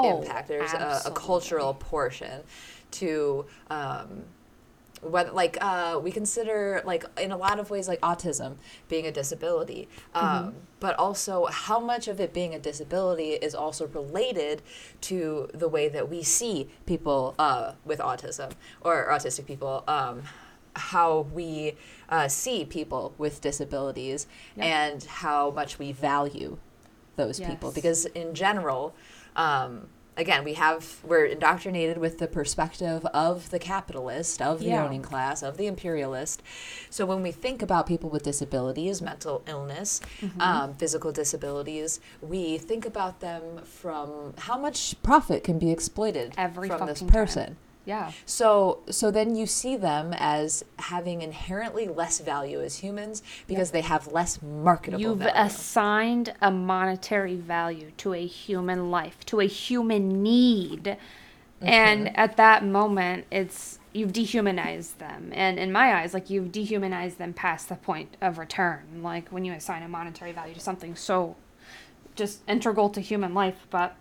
[0.01, 0.47] impact.
[0.47, 2.41] There's a, a Oh, cultural portion
[2.91, 4.25] to um,
[5.01, 8.55] whether like uh, we consider like in a lot of ways like autism
[8.89, 10.57] being a disability, um, Mm-hmm.
[10.79, 14.61] but also how much of it being a disability is also related
[15.01, 19.83] to the way that we see people uh, with autism or autistic people.
[19.87, 20.23] Um,
[20.75, 21.75] how we
[22.09, 24.65] uh, see people with disabilities Yep.
[24.65, 26.57] and how much we value
[27.15, 28.95] those people because in general
[29.35, 34.83] um, again we have we're indoctrinated with the perspective of the capitalist of the Yeah.
[34.85, 36.41] owning class of the imperialist
[36.89, 40.41] so when we think about people with disabilities mental illness Mm-hmm.
[40.41, 46.67] um, physical disabilities we think about them from how much profit can be exploited Every
[46.67, 47.57] from this person time.
[47.85, 53.71] Yeah so so then you see them as having inherently less value as humans because
[53.71, 55.09] they have less marketable value.
[55.09, 55.33] You've value.
[55.35, 60.97] assigned a monetary value to a human life, to a human need.
[61.61, 62.15] And mm-hmm.
[62.15, 65.31] at that moment, it's you've dehumanized them.
[65.33, 69.01] And in my eyes, like you've dehumanized them past the point of return.
[69.01, 71.35] Like when you assign a monetary value to something so
[72.15, 73.95] just integral to human life, but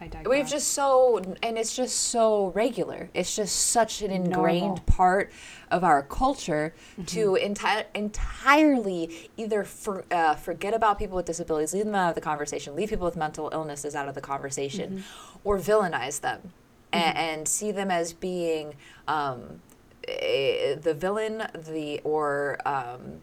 [0.00, 0.26] I digress.
[0.28, 3.08] We've just so, and it's just so regular.
[3.14, 4.82] It's just such an ingrained Normal.
[4.86, 5.32] part
[5.70, 6.74] of our culture
[7.06, 12.14] to enti- entirely either for, uh, forget about people with disabilities, leave them out of
[12.14, 15.04] the conversation, leave people with mental illnesses out of the conversation,
[15.44, 16.52] or villainize them
[16.92, 18.74] a- and, see them as being
[19.08, 19.60] um,
[20.08, 23.22] a, the villain, the or um,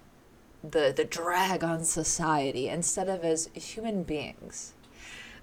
[0.64, 4.74] the the drag on society instead of as human beings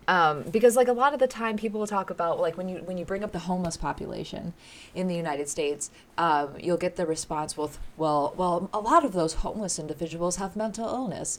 [0.08, 2.78] um, because like a lot of the time people will talk about like when you
[2.78, 4.54] when you bring up the homeless population
[4.94, 9.12] in the United States, um, you'll get the response with well well a lot of
[9.12, 11.38] those homeless individuals have mental illness.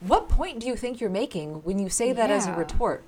[0.00, 3.02] What point do you think you're making when you say that as a retort?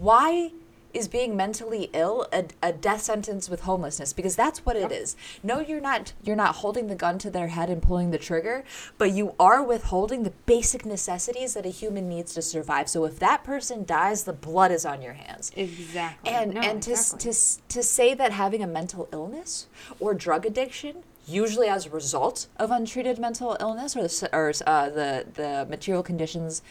[0.00, 0.52] Why
[0.98, 5.16] is being mentally ill a, a death sentence with homelessness because that's what it is
[5.42, 8.64] no you're not you're not holding the gun to their head and pulling the trigger
[8.98, 13.18] but you are withholding the basic necessities that a human needs to survive so if
[13.18, 16.30] that person dies the blood is on your hands Exactly.
[16.30, 17.32] and No, and to, exactly.
[17.32, 19.66] to to say that having a mental illness
[20.00, 24.88] or drug addiction usually as a result of untreated mental illness or the or uh,
[24.88, 26.62] the the material conditions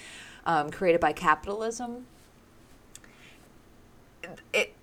[0.46, 2.06] um, created by capitalism
[4.54, 4.74] it,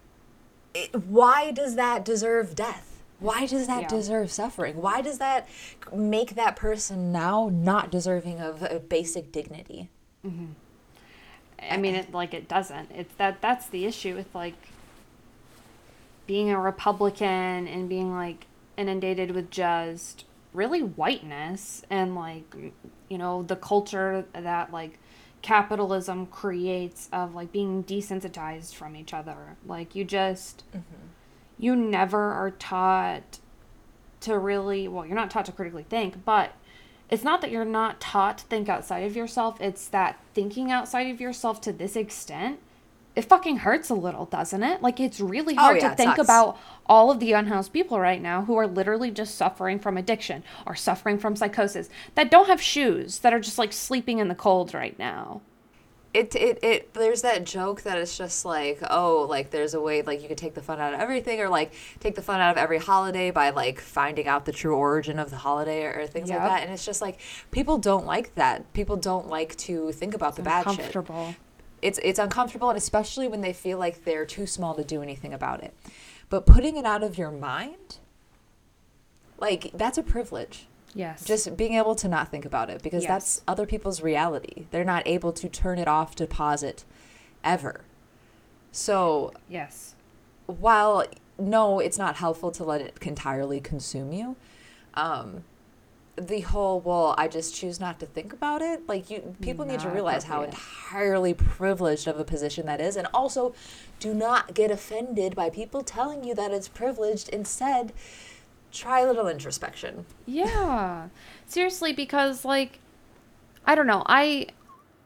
[0.75, 3.89] it why does that deserve death why does that Yeah.
[3.89, 5.49] deserve suffering why does that
[5.93, 9.89] make that person now not deserving of a basic dignity
[10.27, 10.47] mm-hmm.
[11.71, 12.91] I mean, it like it doesn't.
[12.91, 14.55] It's that that's the issue with like
[16.27, 22.45] being a Republican and being like inundated with just really whiteness and like
[23.09, 24.99] you know the culture that like
[25.45, 29.57] capitalism creates of like being desensitized from each other.
[29.67, 31.07] Like you just mm-hmm.
[31.59, 33.39] you never are taught
[34.25, 36.53] to really well you're not taught to critically think but
[37.11, 41.11] it's not that you're not taught to think outside of yourself it's that thinking outside
[41.11, 42.59] of yourself to this extent
[43.17, 44.83] it fucking hurts a little doesn't it?
[44.83, 46.27] Like it's really Oh, hard yeah, to think sucks.
[46.27, 50.43] about all of the unhoused people right now who are literally just suffering from addiction
[50.67, 54.35] or suffering from psychosis that don't have shoes that are just like sleeping in the
[54.35, 55.43] cold right now.
[56.13, 60.01] It, it it there's that joke that it's just like oh like there's a way
[60.03, 62.53] like you could take the fun out of everything or like take the fun out
[62.53, 66.07] of every holiday by like finding out the true origin of the holiday or, or
[66.07, 66.63] things like that.
[66.63, 67.19] And it's just like
[67.51, 68.73] people don't like that.
[68.75, 70.93] People don't like to think about the bad shit
[71.85, 75.33] it's it's uncomfortable and especially when they feel like they're too small to do anything
[75.35, 75.73] about it
[76.31, 77.99] but putting it out of your mind
[79.39, 83.09] like that's a privilege yes just being able to not think about it because Yes.
[83.13, 84.67] that's other people's reality.
[84.71, 86.85] They're not able to turn it off to pause it
[87.43, 87.83] ever.
[88.73, 89.95] So yes
[90.47, 91.05] while
[91.39, 94.37] no, it's not helpful to let it entirely consume you.
[94.95, 95.43] Um,
[96.17, 98.89] the whole well, I just choose not to think about it.
[98.89, 103.09] Like you, people need to realize how entirely privileged of a position that is, and
[103.13, 103.55] also
[103.99, 107.29] do not get offended by people telling you that it's privileged.
[107.31, 107.93] Instead,
[108.73, 110.07] try a little introspection.
[110.27, 111.09] Yeah.
[111.47, 112.79] Seriously, because like
[113.67, 114.49] I don't know, I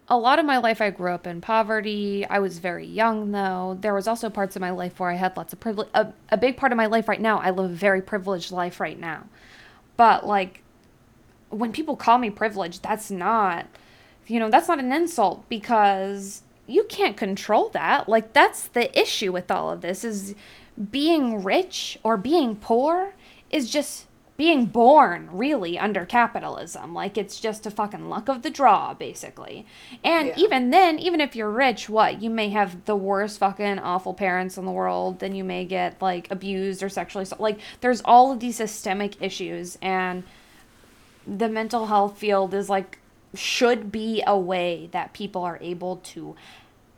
[0.08, 2.26] a lot of my life I grew up in poverty.
[2.28, 3.78] I was very young though.
[3.80, 5.88] There was also parts of my life where I had lots of privilege.
[5.94, 8.80] A, a big part of my life right now, I live a very privileged life
[8.80, 9.24] right now.
[9.96, 10.62] But like
[11.50, 13.66] when people call me privileged, that's not
[14.26, 18.10] you know, that's not an insult because you can't control that.
[18.10, 20.34] Like that's the issue with all of this is
[20.90, 23.14] being rich or being poor
[23.50, 24.04] is just
[24.36, 26.92] being born really under capitalism.
[26.94, 29.64] Like it's just a fucking luck of the draw basically.
[30.04, 30.34] And Yeah.
[30.36, 32.22] even then, even if you're rich, what?
[32.22, 36.00] You may have the worst fucking awful parents in the world, then you may get
[36.02, 40.22] like abused or sexually assault- like there's all of these systemic issues and
[41.36, 42.98] the mental health field is like
[43.34, 46.34] should be a way that people are able to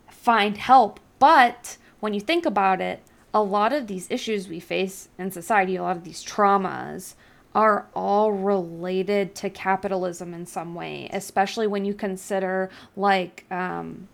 [0.08, 1.00] find help.
[1.18, 5.76] But when you think about it a lot of these issues we face in society
[5.76, 7.14] a lot of these traumas
[7.54, 14.08] are all related to capitalism in some way especially when you consider like um,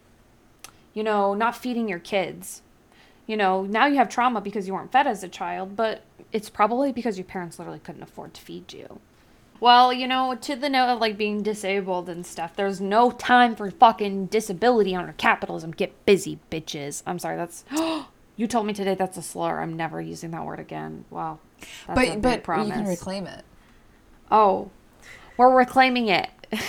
[0.94, 2.62] you know not feeding your kids.
[3.26, 6.02] You know now you have trauma because you weren't fed as a child but
[6.32, 9.00] it's probably because your parents literally couldn't afford to feed you
[9.60, 13.56] well, you know, to the note of like being disabled and stuff, there's no time
[13.56, 15.70] for fucking disability under capitalism.
[15.70, 17.02] Get busy, bitches.
[17.06, 17.64] I'm sorry, that's.
[18.36, 19.60] you told me today that's a slur.
[19.60, 21.06] I'm never using that word again.
[21.10, 21.38] Wow.
[21.86, 22.68] That's but but promise.
[22.68, 23.44] you can reclaim it.
[24.30, 24.70] Oh,
[25.36, 26.28] we're reclaiming it.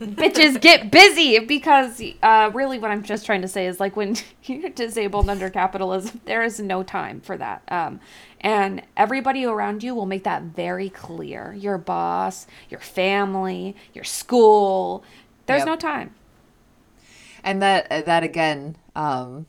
[0.00, 4.16] Bitches, get busy because uh, really what I'm just trying to say is like when
[4.44, 7.62] you're disabled under capitalism, there is no time for that.
[7.68, 8.00] Um,
[8.40, 11.54] and everybody around you will make that very clear.
[11.54, 15.02] Your boss, your family, your school.
[15.46, 15.66] There's Yep.
[15.66, 16.14] no time.
[17.42, 19.46] and that uh, that again um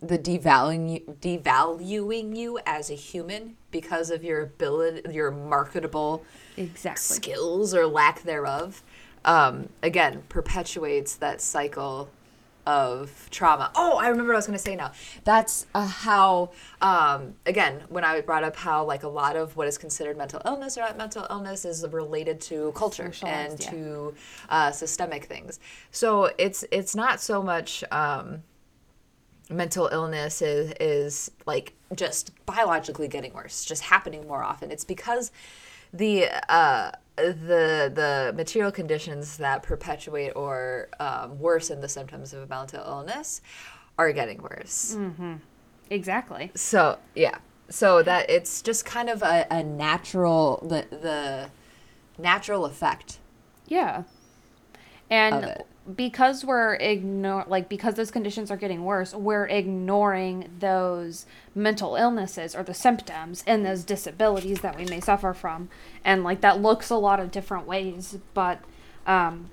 [0.00, 6.24] the devaluing you, devaluing you as a human because of your ability your marketable
[6.56, 7.16] Exactly.
[7.16, 8.82] skills or lack thereof
[9.28, 12.10] um again perpetuates that cycle
[12.68, 13.70] of trauma.
[13.74, 14.92] Oh, I remember what I was going to say now.
[15.24, 16.50] That's uh, how,
[16.82, 20.42] um, again, when I brought up how like a lot of what is considered mental
[20.44, 23.70] illness or not mental illness is related to culture and yeah.
[23.70, 24.14] to
[24.50, 25.60] uh, systemic things.
[25.92, 27.82] So it's it's not so much.
[27.90, 28.42] Um,
[29.50, 34.70] mental illness is is like just biologically getting worse, just happening more often.
[34.70, 35.32] It's because
[35.94, 42.46] the uh, the the material conditions that perpetuate or um, worsen the symptoms of a
[42.46, 43.40] mental illness
[43.98, 44.96] are getting worse.
[45.90, 46.50] Exactly.
[46.54, 51.50] So yeah, so that it's just kind of a, a natural the the
[52.20, 53.18] natural effect.
[53.66, 54.04] Yeah.
[55.10, 55.64] And.
[55.96, 62.54] Because we're ignore like because those conditions are getting worse, we're ignoring those mental illnesses
[62.54, 65.68] or the symptoms and those disabilities that we may suffer from.
[66.04, 68.60] And like that looks a lot of different ways, but
[69.06, 69.50] um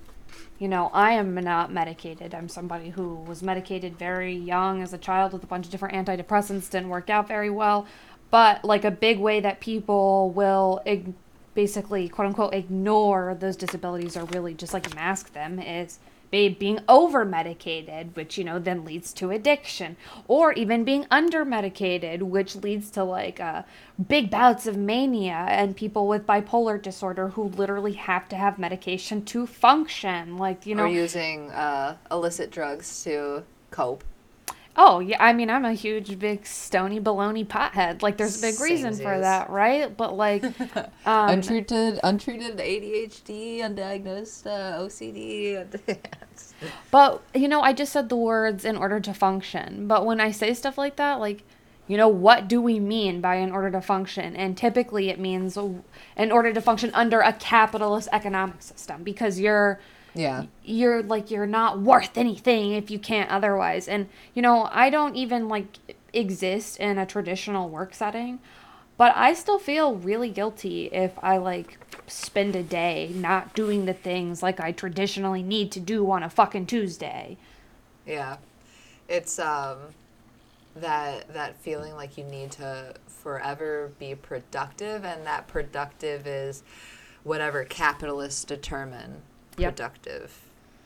[0.58, 2.34] you know, I am not medicated.
[2.34, 5.96] I'm somebody who was medicated very young as a child with a bunch of different
[5.96, 7.86] antidepressants, didn't work out very well.
[8.32, 11.14] But like a big way that people will ig-
[11.56, 16.00] basically, quote unquote, ignore those disabilities or really just like mask them is
[16.60, 22.22] being over medicated, which, you know, then leads to addiction, or even being under medicated,
[22.22, 23.64] which leads to like uh,
[24.08, 29.24] big bouts of mania and people with bipolar disorder who literally have to have medication
[29.26, 30.38] to function.
[30.38, 34.04] Like, you know, or using uh, illicit drugs to cope.
[34.78, 38.02] Oh yeah, I mean I'm a huge big stony baloney pothead.
[38.02, 39.22] Like there's a big reason for Samesies.
[39.22, 39.96] that, right?
[39.96, 40.44] But like,
[41.06, 45.98] um, untreated, untreated ADHD, undiagnosed uh, OCD.
[46.92, 49.88] but you know I just said the words in order to function.
[49.88, 51.44] But when I say stuff like that, like,
[51.88, 54.36] you know, what do we mean by in order to function?
[54.36, 55.58] And typically it means
[56.18, 59.80] in order to function under a capitalist economic system because you're
[60.16, 60.46] yeah.
[60.64, 65.16] you're like you're not worth anything if you can't otherwise and you know i don't
[65.16, 65.78] even like
[66.14, 68.40] exist in a traditional work setting
[68.98, 73.94] but i still feel really guilty if i like spend a day not doing the
[73.94, 77.38] things like i traditionally need to do on a fucking tuesday
[78.06, 78.38] Yeah.
[79.08, 79.78] It's um
[80.76, 86.64] that that feeling like you need to forever be productive and that productive is
[87.24, 89.22] whatever capitalists determine
[89.58, 89.76] Yep.
[89.76, 90.42] productive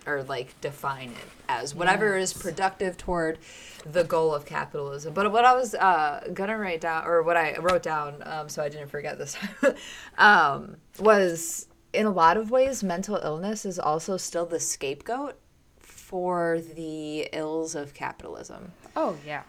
[0.07, 3.37] or like define it as whatever is productive toward
[3.85, 5.13] the goal of capitalism.
[5.13, 8.63] But what I was uh, gonna write down, or what I wrote down, um, so
[8.63, 9.75] I didn't forget this time,
[10.17, 15.37] um, was in a lot of ways, mental illness is also still the scapegoat
[15.79, 18.71] for the ills of capitalism.
[18.95, 19.43] oh yeah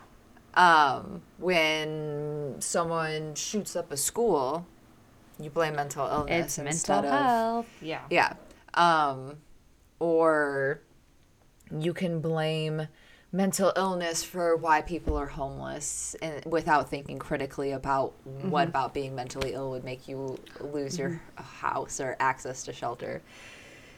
[0.55, 4.67] Um, when someone shoots up a school,
[5.39, 8.35] you blame mental illness it's mental instead of health yeah yeah.
[8.75, 9.39] Um,
[9.99, 10.81] or
[11.71, 12.89] you can blame
[13.33, 19.15] mental illness for why people are homeless and without thinking critically about what about being
[19.15, 23.23] mentally ill would make you lose your house or access to shelter.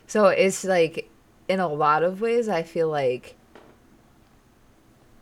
[0.07, 1.11] So it's like
[1.49, 3.37] in a lot of ways I feel like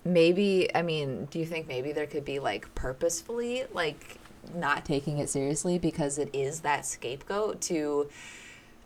[0.05, 4.19] maybe I mean, do you think maybe there could be like purposefully like
[4.55, 8.09] not taking it seriously because it is that scapegoat to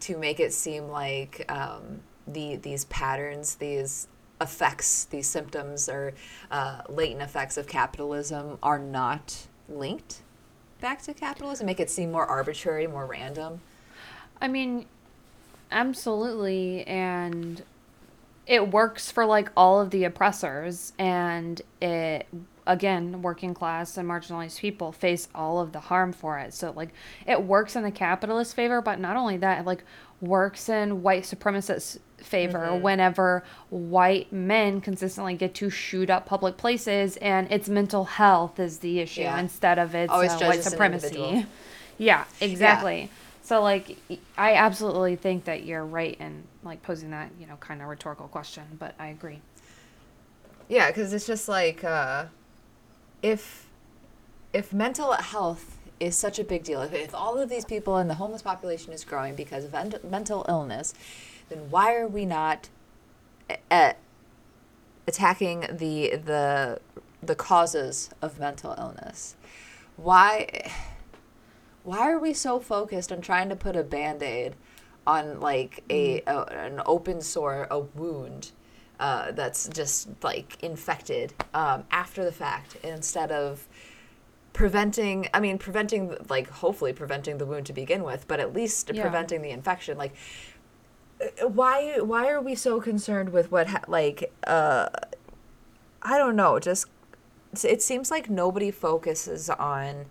[0.05, 4.09] to make it seem like um, the these patterns, these
[4.41, 6.13] effects, these symptoms, or
[6.51, 10.23] uh, latent effects of capitalism are not linked
[10.81, 11.65] back to capitalism.
[11.67, 13.61] Make it seem more arbitrary, more random.
[14.41, 14.85] I mean,
[15.71, 16.87] absolutely.
[16.87, 17.63] And
[18.47, 20.93] it works for like all of the oppressors.
[20.99, 22.27] And it,
[22.67, 26.55] again, working class and marginalized people face all of the harm for it.
[26.55, 26.91] So, like,
[27.27, 29.85] it works in the capitalist favor, but not only that, it like
[30.21, 37.19] works in white supremacist favor whenever white men consistently get to shoot up public places
[37.19, 39.39] and it's mental health is the issue Yeah.
[39.39, 41.47] instead of it's uh, white supremacy.
[41.99, 43.09] Yeah, exactly.
[43.43, 43.97] So like
[44.37, 48.27] I absolutely think that you're right in like posing that, you know, kind of rhetorical
[48.27, 49.41] question, but I agree.
[50.69, 52.25] Yeah, because it's just like uh,
[53.25, 53.67] if
[54.53, 58.09] if mental health is such a big deal, if, if all of these people and
[58.09, 60.95] the homeless population is growing because of ent- mental illness,
[61.49, 62.69] then why are we not
[63.71, 63.95] uh,
[65.09, 66.81] attacking the the
[67.23, 69.37] the causes of mental illness?
[69.97, 70.71] Why
[71.83, 74.55] why are we so focused on trying to put a band-aid
[75.07, 78.53] on like a, a an open sore a wound
[79.01, 83.67] uh, that's just like infected um, after the fact instead of
[84.53, 88.91] preventing i mean preventing like hopefully preventing the wound to begin with but at least
[88.95, 89.03] Yeah.
[89.03, 90.15] preventing the infection like
[91.21, 94.89] uh, why why are we so concerned with what ha- like uh
[96.03, 96.87] i don't know just
[97.65, 100.07] it seems like nobody focuses on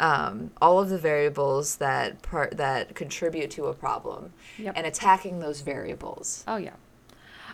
[0.00, 4.74] um, all of the variables that part that contribute to a problem Yep.
[4.76, 6.72] and attacking those variables Oh yeah.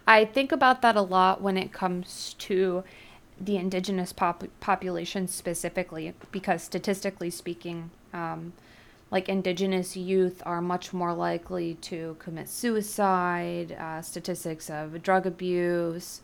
[0.07, 2.85] I think about that a lot when it comes to
[3.41, 8.53] the indigenous pop- population specifically because statistically speaking um,
[9.11, 16.21] like indigenous youth are much more likely to commit suicide uh, statistics of drug abuse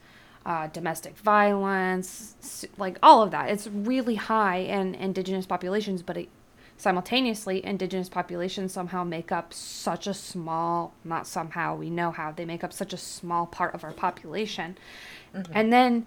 [0.46, 3.50] uh, domestic violence, like all of that.
[3.50, 6.28] It's really high in indigenous populations, but it,
[6.78, 12.44] simultaneously, indigenous populations somehow make up such a small, not somehow, we know how, they
[12.44, 14.76] make up such a small part of our population.
[15.34, 15.52] Mm-hmm.
[15.54, 16.06] And then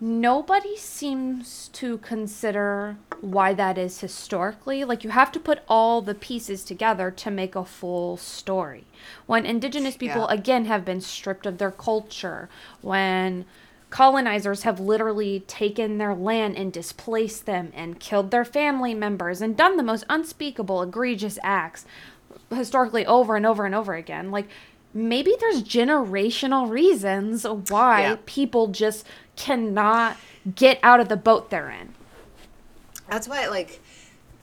[0.00, 4.84] nobody seems to consider why that is historically.
[4.84, 8.84] Like, you have to put all the pieces together to make a full story.
[9.26, 10.34] When indigenous people, Yeah.
[10.34, 12.48] again, have been stripped of their culture,
[12.80, 13.44] when
[13.90, 19.56] colonizers have literally taken their land and displaced them and killed their family members and
[19.56, 21.84] done the most unspeakable, egregious acts
[22.50, 24.30] historically over and over and over again.
[24.30, 24.48] Like,
[24.94, 28.16] maybe there's generational reasons why Yeah.
[28.26, 30.16] people just cannot
[30.54, 31.94] get out of the boat they're in.
[33.08, 33.80] That's why, like,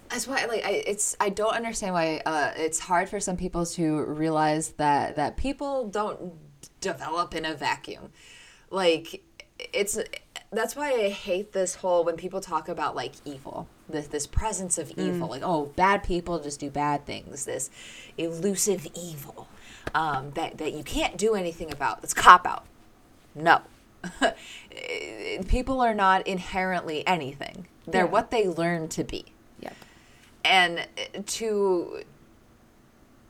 [0.10, 3.66] that's why, like, I it's I don't understand why uh, it's hard for some people
[3.66, 6.34] to realize that that people don't
[6.82, 8.12] develop in a vacuum.
[8.70, 9.24] Like,
[9.74, 9.98] it's
[10.52, 14.78] that's why I hate this whole when people talk about like evil, this this presence
[14.78, 17.70] of evil, like oh, bad people just do bad things, this
[18.18, 19.48] elusive evil
[19.94, 22.02] um, that that you can't do anything about.
[22.02, 22.66] That's cop out.
[23.36, 23.62] No.
[25.48, 27.68] People are not inherently anything.
[27.86, 28.12] They're Yeah.
[28.12, 29.26] what they learn to be.
[29.60, 29.74] Yep.
[30.46, 30.88] And
[31.28, 32.04] to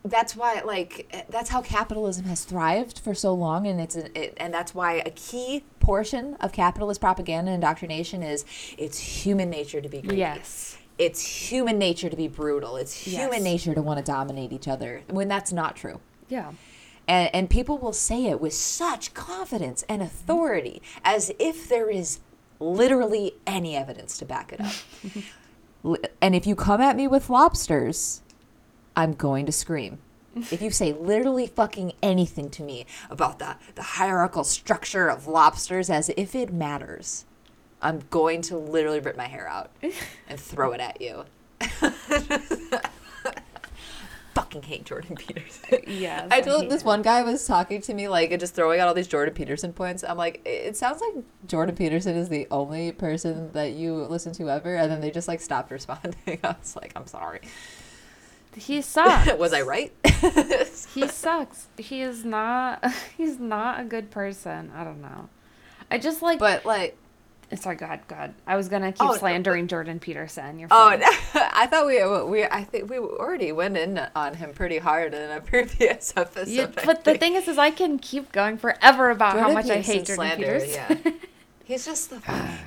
[0.09, 4.33] that's why like that's how capitalism has thrived for so long and it's a, it,
[4.37, 8.45] and that's why a key portion of capitalist propaganda and indoctrination is
[8.77, 10.17] it's human nature to be greedy.
[10.17, 10.77] Yes.
[10.97, 12.75] It's human nature to be brutal.
[12.75, 13.43] It's human Yes.
[13.43, 15.99] nature to want to dominate each other when that's not true
[16.29, 16.51] Yeah.
[17.07, 22.19] and, and people will say it with such confidence and authority as if there is
[22.59, 24.73] literally any evidence to back it up.
[26.21, 28.21] And if you come at me with lobsters,
[28.97, 29.99] I'm going to scream.
[30.35, 35.89] If you say literally fucking anything to me about the, the hierarchical structure of lobsters
[35.89, 37.25] as if it matters,
[37.81, 39.71] I'm going to literally rip my hair out
[40.27, 41.25] and throw it at you.
[44.37, 45.79] fucking hate Jordan Peterson.
[45.87, 46.27] Yeah.
[46.29, 48.93] I told this one guy was talking to me like and just throwing out all
[48.93, 50.03] these Jordan Peterson points.
[50.03, 54.49] I'm like, it sounds like Jordan Peterson is the only person that you listen to
[54.49, 56.39] ever, and then they just like stopped responding.
[56.43, 57.41] I was like, I'm sorry.
[58.57, 59.33] He sucks.
[59.37, 59.93] was I right?
[60.93, 61.67] he sucks.
[61.77, 62.83] He is not.
[63.17, 64.71] He's not a good person.
[64.75, 65.29] I don't know.
[65.89, 66.39] I just like.
[66.39, 66.97] but like,
[67.55, 68.01] sorry, go ahead.
[68.07, 68.33] Go ahead.
[68.45, 70.59] I was gonna keep Oh, no, slandering Jordan Peterson.
[70.59, 70.99] You're oh, fine.
[70.99, 75.13] no, I thought we we I think we already went in on him pretty hard
[75.13, 76.47] in a previous episode.
[76.49, 79.69] Yeah, but the thing is, is I can keep going forever about how Jordan much
[79.69, 81.01] I hate Jordan slander, Peterson.
[81.05, 81.11] Yeah.
[81.63, 82.21] He's just the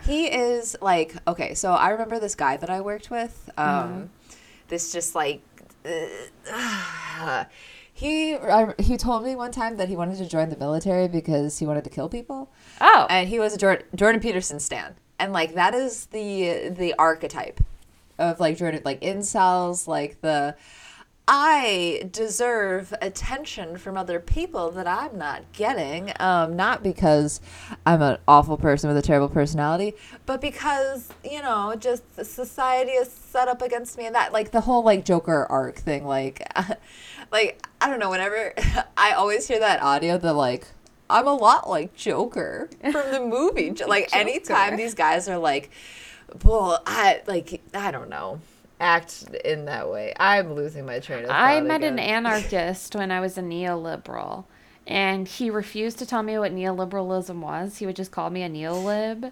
[0.07, 1.55] he is like okay.
[1.55, 3.51] So I remember this guy that I worked with.
[3.57, 4.05] Um, Mm-hmm.
[4.69, 5.43] This just like
[5.85, 7.45] uh,
[7.93, 11.59] he I, he told me one time that he wanted to join the military because
[11.59, 12.51] he wanted to kill people,
[12.81, 16.95] Oh, and he was a Jordan, Jordan Peterson stan, and like that is the the
[16.99, 17.61] archetype
[18.19, 20.57] of like Jordan like incels like the.
[21.33, 26.13] I deserve attention from other people that I'm not getting.
[26.19, 27.41] Um, not because
[27.87, 29.95] I'm an awful person with a terrible personality,
[30.27, 34.63] but because, you know, just society is set up against me and that like the
[34.63, 36.43] whole like Joker arc thing, like
[37.31, 38.53] like I don't know, whenever
[38.97, 40.67] I always hear that audio, the like
[41.09, 43.71] I'm a lot like Joker from the movie.
[43.87, 44.77] Like anytime Joker.
[44.79, 45.71] these guys are like,
[46.45, 48.41] well, I like I don't know,
[48.81, 50.13] act in that way.
[50.19, 51.41] I'm losing my train of thought.
[51.41, 54.47] I met an anarchist when I was a neoliberal,
[54.87, 57.79] and he refused to tell me what neoliberalism was.
[57.79, 59.31] He would just call me a neolib.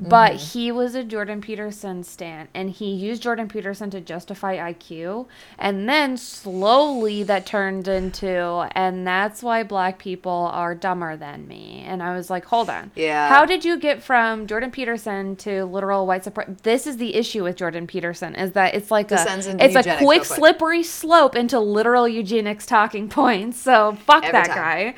[0.00, 0.58] But mm-hmm.
[0.58, 5.26] he was a Jordan Peterson stan, and he used Jordan Peterson to justify IQ.
[5.58, 11.84] And then slowly that turned into, and that's why black people are dumber than me.
[11.84, 12.92] And I was like, hold on.
[12.94, 13.28] Yeah.
[13.28, 16.60] How did you get from Jordan Peterson to literal white supremacy?
[16.62, 19.98] This is the issue with Jordan Peterson is that it's like a, it's a quick
[19.98, 20.24] quick.
[20.24, 23.58] slippery slope into literal eugenics talking points.
[23.60, 24.56] So fuck Every that time.
[24.56, 24.94] guy.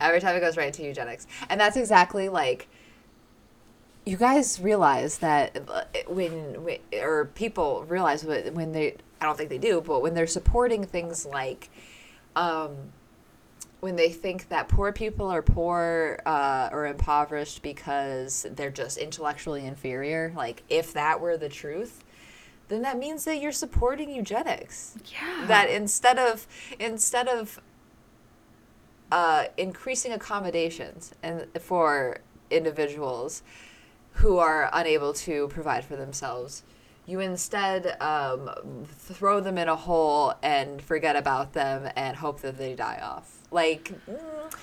[0.00, 1.26] Every time it goes right into eugenics.
[1.48, 2.68] And that's exactly like
[4.06, 6.56] you guys realize that uh, when,
[6.94, 10.84] or people realize when when they I don't think they do, but when they're supporting
[10.84, 11.70] things like
[12.36, 12.92] um
[13.80, 19.64] when they think that poor people are poor uh, or impoverished because they're just intellectually
[19.64, 22.04] inferior, like if that were the truth,
[22.68, 24.96] then that means that you're supporting eugenics.
[25.06, 25.46] Yeah.
[25.46, 26.46] That instead of
[26.78, 27.60] instead of
[29.10, 32.18] uh, increasing accommodations and for
[32.50, 33.42] individuals
[34.20, 36.62] who are unable to provide for themselves.
[37.06, 38.50] You instead um,
[38.86, 43.38] throw them in a hole and forget about them and hope that they die off.
[43.50, 44.54] Like, mm,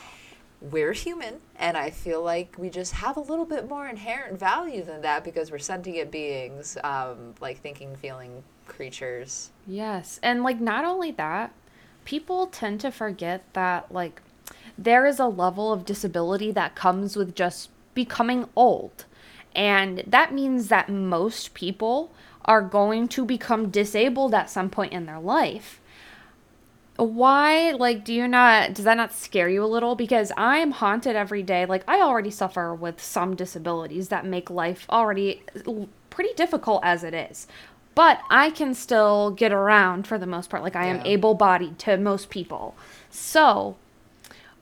[0.59, 4.83] we're human and i feel like we just have a little bit more inherent value
[4.83, 10.19] than that because we're sentient beings um, like thinking feeling creatures Yes.
[10.23, 11.53] And like not only that,
[12.05, 14.21] people tend to forget that like
[14.77, 19.05] there is a level of disability that comes with just becoming old.
[19.57, 22.13] And that means that most people
[22.45, 25.81] are going to become disabled at some point in their life.
[26.95, 29.95] Why, like, do you not, does that not scare you a little?
[29.95, 31.65] Because I am haunted every day.
[31.65, 35.43] Like, I already suffer with some disabilities that make life already
[36.09, 37.47] pretty difficult as it is.
[37.93, 40.63] But I can still get around for the most part.
[40.63, 41.03] Like, I am Yeah.
[41.05, 42.75] able bodied to most people.
[43.09, 43.75] So,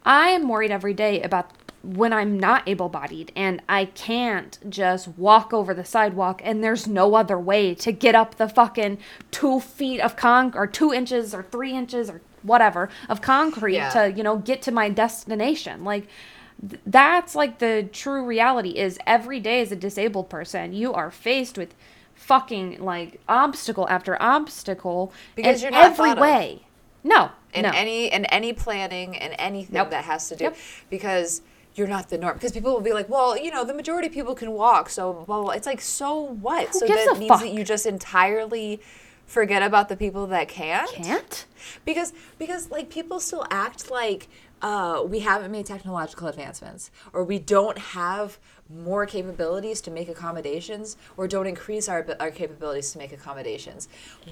[0.05, 1.49] I am worried every day about
[1.85, 6.87] when I'm not able bodied and I can't just walk over the sidewalk and there's
[6.87, 8.97] no other way to get up the fucking
[9.31, 13.89] two feet of concrete or two inches or three inches or whatever of concrete Yeah.
[13.89, 15.83] to, you know, get to my destination.
[15.83, 16.07] Like,
[16.67, 21.11] th- that's like the true reality is every day as a disabled person, you are
[21.11, 21.75] faced with
[22.13, 26.21] fucking like obstacle after obstacle Because in you're not every thought of.
[26.21, 26.61] way.
[27.03, 27.71] No, in no.
[27.75, 29.91] any in any planning and anything Nope.
[29.91, 30.57] that has to do Yep.
[30.89, 31.41] because
[31.75, 34.13] you're not the norm because people will be like well you know the majority of
[34.13, 35.51] people can walk so blah, blah, blah.
[35.51, 37.41] it's like so what so gives that a means fuck?
[37.41, 38.79] that you just entirely
[39.25, 41.45] forget about the people that can't Can't?
[41.83, 44.27] because because like people still act like
[44.61, 48.39] uh, we haven't made technological advancements or we don't have
[48.69, 53.87] more capabilities to make accommodations or don't increase our, our capabilities to make accommodations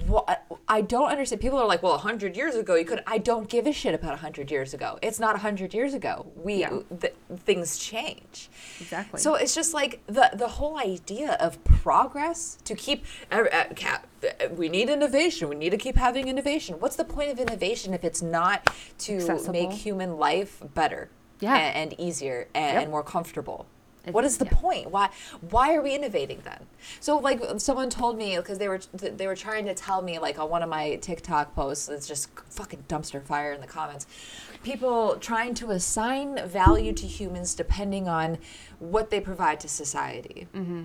[0.08, 3.48] what i don't understand people are like well 100 years ago you could i don't
[3.48, 6.80] give a shit about 100 years ago it's not 100 years ago we Yeah.
[7.00, 7.14] th-
[7.46, 8.50] things change
[8.82, 9.20] Exactly.
[9.20, 14.08] so it's just like the the whole idea of progress to keep uh, uh, cap,
[14.52, 15.50] we need innovation.
[15.50, 16.76] We need to keep having innovation.
[16.80, 18.70] What's the point of innovation if it's not
[19.00, 19.52] to Accessible.
[19.54, 21.10] make human life better
[21.40, 21.56] Yeah.
[21.56, 22.82] and, and easier and, Yep.
[22.84, 23.66] and more comfortable?
[24.06, 24.54] It- what is the yeah.
[24.56, 24.92] point?
[24.92, 25.10] Why
[25.50, 26.66] why are we innovating then?
[27.00, 30.38] So like someone told me because they were they were trying to tell me like
[30.40, 34.06] on one of my TikTok posts it's just fucking dumpster fire in the comments.
[34.64, 38.38] People trying to assign value to humans depending on
[38.80, 40.48] what they provide to society.
[40.54, 40.84] Mm-hmm.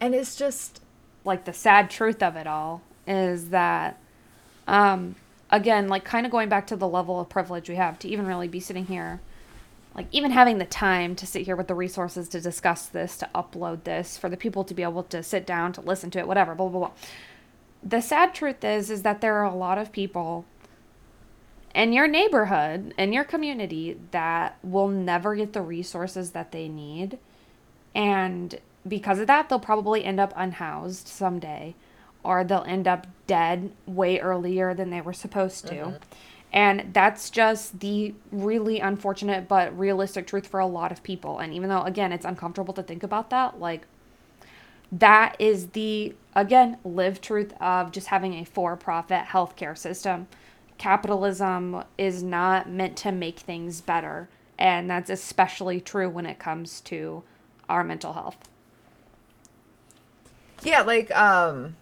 [0.00, 0.80] And it's just
[1.24, 4.00] like the sad truth of it all is that
[4.66, 5.14] um
[5.50, 8.26] again like kind of going back to the level of privilege we have to even
[8.26, 9.20] really be sitting here
[9.96, 13.30] like even having the time to sit here with the resources to discuss this to
[13.34, 16.28] upload this for the people to be able to sit down to listen to it
[16.28, 16.90] whatever blah blah blah.
[17.82, 20.44] The sad truth is is that there are a lot of people
[21.74, 27.18] in your neighborhood in your community that will never get the resources that they need.
[27.94, 31.74] And because of that, they'll probably end up unhoused someday,
[32.22, 35.74] or they'll end up dead way earlier than they were supposed to.
[35.74, 35.96] Mm-hmm.
[36.56, 41.38] And that's just the really unfortunate but realistic truth for a lot of people.
[41.38, 43.86] And even though, again, it's uncomfortable to think about that, like,
[44.90, 50.28] that is the, again, live truth of just having a for profit healthcare system.
[50.78, 54.30] Capitalism is not meant to make things better.
[54.58, 57.22] And that's especially true when it comes to
[57.68, 58.48] our mental health.
[60.62, 61.76] yeah, like um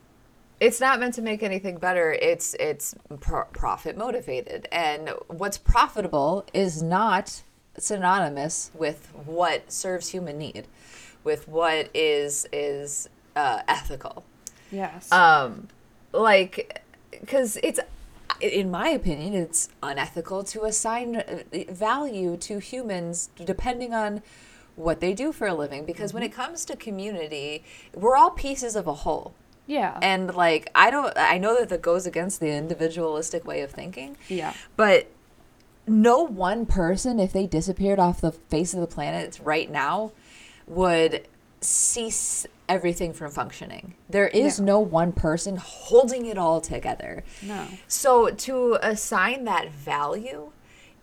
[0.60, 2.12] it's not meant to make anything better.
[2.12, 4.68] It's it's pro- profit motivated.
[4.72, 7.42] And what's profitable is not
[7.76, 10.66] synonymous with what serves human need,
[11.24, 14.24] with what is is uh, ethical.
[14.70, 15.10] Yes.
[15.12, 15.68] um
[16.12, 17.80] like because it's
[18.40, 24.22] in my opinion it's unethical to assign uh, value to humans depending on
[24.76, 27.62] what they do for a living because when it comes to community
[27.94, 29.34] we're all pieces of a whole
[29.66, 29.98] yeah.
[30.02, 34.16] and like i don't i know that that goes against the individualistic way of thinking
[34.28, 34.52] yeah.
[34.76, 35.10] but
[35.86, 40.12] no one person, if they disappeared off the face of the planet right now,
[40.66, 41.28] would
[41.60, 43.94] cease everything from functioning.
[44.08, 44.64] There is Yeah.
[44.64, 47.22] no one person holding it all together.
[47.42, 47.66] No.
[47.86, 50.52] So to assign that value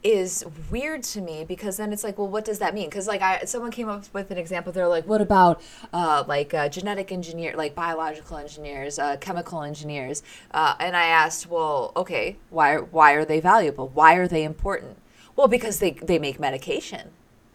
[0.03, 2.89] is weird to me because then it's like, well, what does that mean?
[2.89, 4.71] Because like I, someone came up with an example.
[4.71, 5.61] They're like, what about
[5.93, 10.23] uh, like uh, genetic engineer, like biological engineers, uh, chemical engineers?
[10.51, 13.89] Uh, and I asked, well, okay, why why are they valuable?
[13.89, 14.97] Why are they important?
[15.35, 17.09] Well, because they they make medication.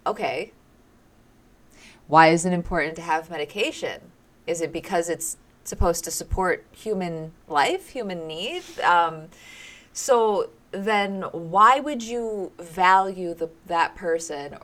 [0.06, 0.52] Okay.
[2.06, 4.12] Why is it important to have medication?
[4.46, 8.62] Is it because it's supposed to support human life, human need?
[8.80, 9.28] Um,
[9.92, 10.50] so
[10.84, 14.56] then why would you value the that person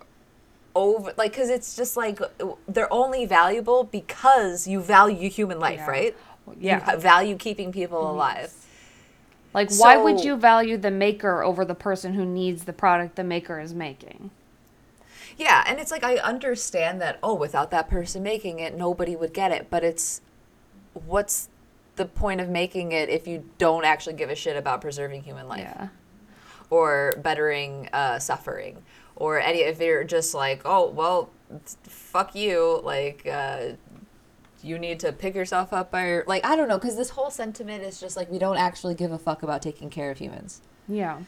[0.75, 2.21] over like cuz it's just like
[2.69, 5.91] they're only valuable because you value human life, Yeah.
[5.91, 6.17] right?
[6.59, 6.93] Yeah.
[6.93, 8.53] You value keeping people alive.
[9.55, 13.25] Like, why would you value the maker over the person who needs the product the
[13.25, 14.31] maker is making?
[15.37, 19.33] Yeah, and it's like I understand that oh, without that person making it, nobody would
[19.35, 20.21] get it, but it's
[20.95, 21.49] what's
[21.97, 25.47] the point of making it if you don't actually give a shit about preserving human
[25.47, 25.89] life Yeah.
[26.73, 28.83] Or bettering uh, suffering
[29.15, 31.31] or any if you're just like, "Oh, well,
[31.85, 33.73] fuck you," like uh
[34.65, 37.31] you need to pick yourself up by your like I don't know cuz this whole
[37.31, 40.63] sentiment is just like we don't actually give a fuck about taking care of humans.
[40.89, 41.19] Yeah.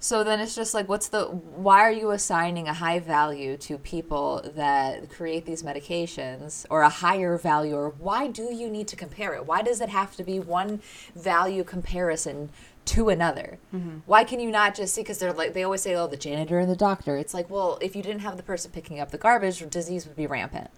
[0.00, 3.78] So then it's just like, what's the, why are you assigning a high value to
[3.78, 8.96] people that create these medications or a higher value, or why do you need to
[8.96, 9.44] compare it?
[9.44, 10.80] Why does it have to be one
[11.16, 12.50] value comparison
[12.88, 13.58] to another?
[13.74, 13.98] Mm-hmm.
[14.06, 16.58] Why can you not just see, because they're like, they always say, oh, the janitor
[16.58, 17.16] and the doctor.
[17.16, 20.16] It's like, well, if you didn't have the person picking up the garbage, disease would
[20.16, 20.70] be rampant.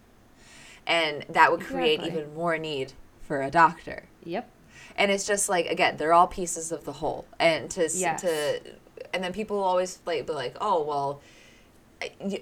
[0.87, 2.21] And that would create Exactly.
[2.23, 2.93] even more need
[3.23, 4.51] for a doctor Yep.
[4.97, 8.23] and it's just like again they're all pieces of the whole and to Yes.
[8.23, 8.61] to
[9.15, 11.21] and then people always like be like oh well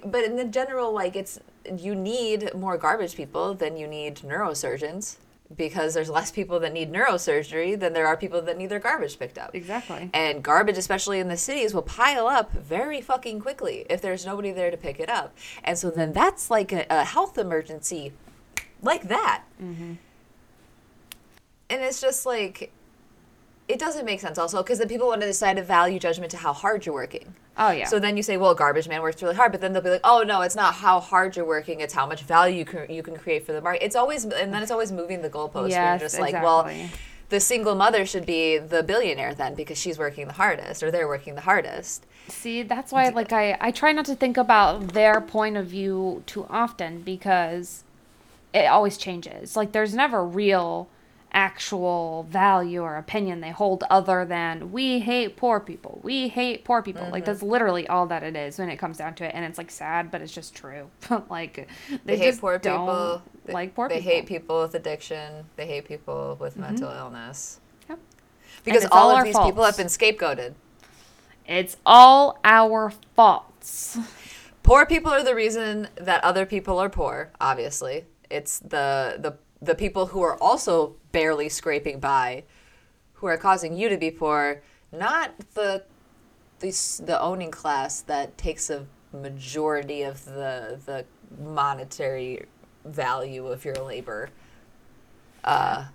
[0.03, 1.39] but in the general like it's
[1.77, 5.17] you need more garbage people than you need neurosurgeons
[5.55, 9.17] because there's less people that need neurosurgery than there are people that need their garbage
[9.17, 9.55] picked up.
[9.55, 10.09] Exactly.
[10.13, 14.51] and garbage especially in the cities will pile up very fucking quickly if there's nobody
[14.51, 15.35] there to pick it up.
[15.63, 18.13] And so then that's like a, a health emergency
[18.81, 19.43] like that.
[19.61, 19.93] Mm-hmm.
[21.71, 22.71] And it's just like
[23.69, 26.37] it doesn't make sense also because then people want to decide a value judgment to
[26.37, 27.85] how hard you're working Oh yeah.
[27.85, 30.01] so then you say well garbage man works really hard but then they'll be like
[30.03, 33.03] oh no it's not how hard you're working it's how much value you can, you
[33.03, 35.69] can create for the market it's always and then it's always moving the goalpost where
[35.69, 36.69] Yes, you're just like well
[37.29, 41.07] the single mother should be the billionaire then because she's working the hardest or they're
[41.07, 45.19] working the hardest See, that's why like I I try not to think about their
[45.19, 47.83] point of view too often because
[48.53, 49.55] it always changes.
[49.55, 50.87] Like there's never real
[51.31, 55.99] actual value or opinion they hold other than we hate poor people.
[56.03, 57.07] We hate poor people.
[57.11, 59.57] Like that's literally all that it is when it comes down to it and it's
[59.57, 60.89] like sad but it's just true.
[61.29, 64.09] like they, they, hate poor people They- like poor they people.
[64.11, 64.17] Mm-hmm.
[64.19, 67.59] hate people with addiction they hate people with mental illness
[67.89, 67.99] Yep.
[68.63, 70.53] because all, all of these people have been scapegoated
[71.47, 73.97] It's all our faults.
[74.63, 79.75] poor people are the reason that other people are poor obviously it's the the the
[79.75, 82.43] people who are also barely scraping by
[83.13, 85.83] who are causing you to be poor not the
[86.59, 91.05] the, the owning class that takes a majority of the the
[91.41, 92.45] monetary
[92.85, 94.29] value of your labor.
[95.43, 95.85] Uh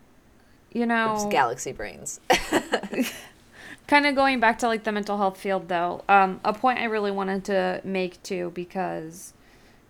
[0.72, 2.20] You know, galaxy brains.
[3.86, 6.84] Kind of going back to like the mental health field though um, a point i
[6.84, 9.33] really wanted to make too because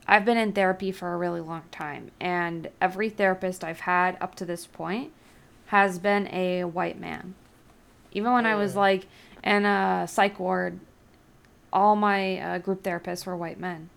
[0.06, 4.34] i've been in therapy for a really long time and every therapist i've had up
[4.34, 5.12] to this point
[5.66, 7.34] has been a white man
[8.12, 9.06] even when i was like
[9.42, 10.78] in a psych ward
[11.72, 13.90] all my uh, group therapists were white men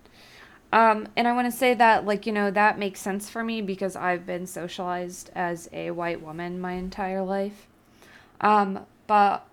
[0.72, 3.62] um, and I want to say that, like, you know, that makes sense for me
[3.62, 7.66] because I've been socialized as a white woman my entire life.
[8.40, 9.46] Um, but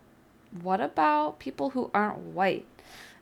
[0.62, 2.66] what about people who aren't white?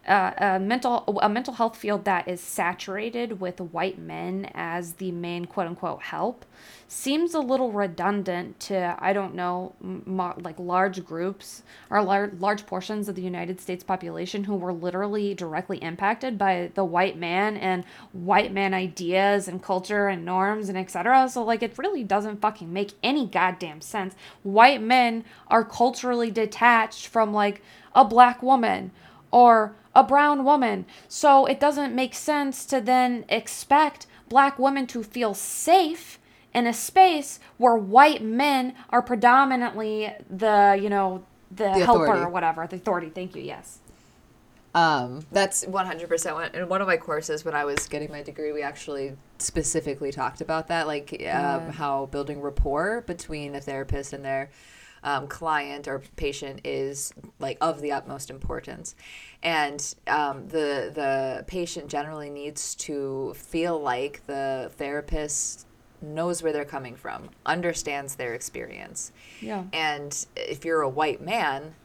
[0.06, 5.46] A mental a mental health field that is saturated with white men as the main
[5.46, 6.46] quote unquote help
[6.90, 12.66] seems a little redundant to I don't know mo- like large groups or lar- large
[12.66, 17.56] portions of the United States population who were literally directly impacted by the white man
[17.56, 21.30] and white man ideas and culture and norms and etc.
[21.30, 24.16] So like it really doesn't fucking make any goddamn sense.
[24.44, 27.62] White men are culturally detached from like
[27.96, 28.92] a black woman
[29.32, 30.86] or a brown woman.
[31.08, 36.20] So it doesn't make sense to then expect black women to feel safe
[36.54, 42.24] in a space where white men are predominantly the, you know, the, helper authority.
[42.24, 43.10] or whatever, the authority.
[43.10, 43.42] Thank you.
[43.42, 43.80] Yes.
[44.76, 46.56] Um, that's 100% one.
[46.56, 50.42] In one of my courses, when I was getting my degree, we actually specifically talked
[50.42, 54.50] about that, like um, how building rapport between a therapist and their
[55.04, 58.96] um, client or patient is like of the utmost importance.
[59.42, 65.68] And um, the the patient generally needs to feel like the therapist
[66.02, 69.12] knows where they're coming from, understands their experience.
[69.42, 69.64] Yeah.
[69.72, 71.76] And if you're a white man,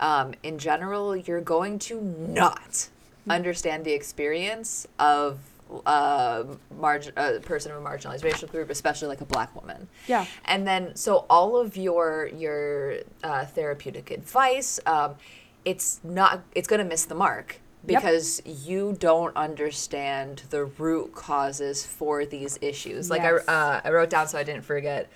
[0.00, 2.88] um, in general, you're going to not
[3.28, 5.38] understand the experience of
[5.84, 6.44] uh,
[6.78, 9.88] marg- a person of a marginalized racial group, especially like a black woman.
[10.06, 10.26] Yeah.
[10.44, 15.16] And then, so all of your your uh, therapeutic advice, um,
[15.64, 18.02] it's not, it's going to miss the mark Yep.
[18.02, 23.10] because you don't understand the root causes for these issues.
[23.10, 23.44] Like Yes.
[23.46, 25.08] I, uh, I wrote down so I didn't forget.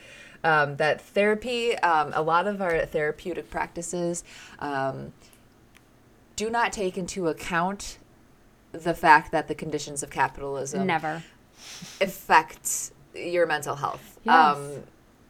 [0.43, 4.25] Um, that therapy, um, a lot of our therapeutic practices
[4.59, 5.13] um,
[6.37, 7.99] do not take into account
[8.73, 11.23] the fact that the conditions of capitalism Never.
[12.01, 14.57] affect your mental health Yes.
[14.57, 14.83] um,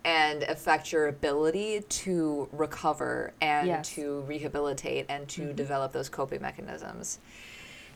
[0.05, 3.91] and affect your ability to recover and Yes.
[3.91, 4.01] Mm-hmm.
[4.03, 7.19] to rehabilitate and to develop those coping mechanisms.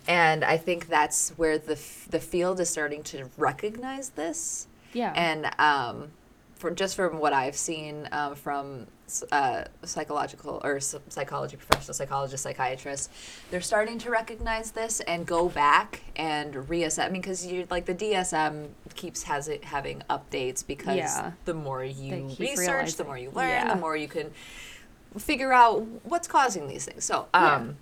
[0.07, 4.67] And I think that's where the f- the field is starting to recognize this.
[4.93, 5.13] Yeah.
[5.17, 6.11] And um,
[6.57, 8.87] for just from what I've seen um, from
[9.33, 13.09] uh, psychological or psychology professional psychologists, psychiatrists,
[13.51, 17.05] they're starting to recognize this and go back and reassess.
[17.07, 21.33] I mean, because you like the DSM keeps has it having updates because Yeah.
[21.45, 23.75] the more you research, the more you learn, yeah.
[23.75, 24.31] the more you can
[25.19, 27.05] figure out what's causing these things.
[27.05, 27.55] So, Yeah.
[27.57, 27.77] um,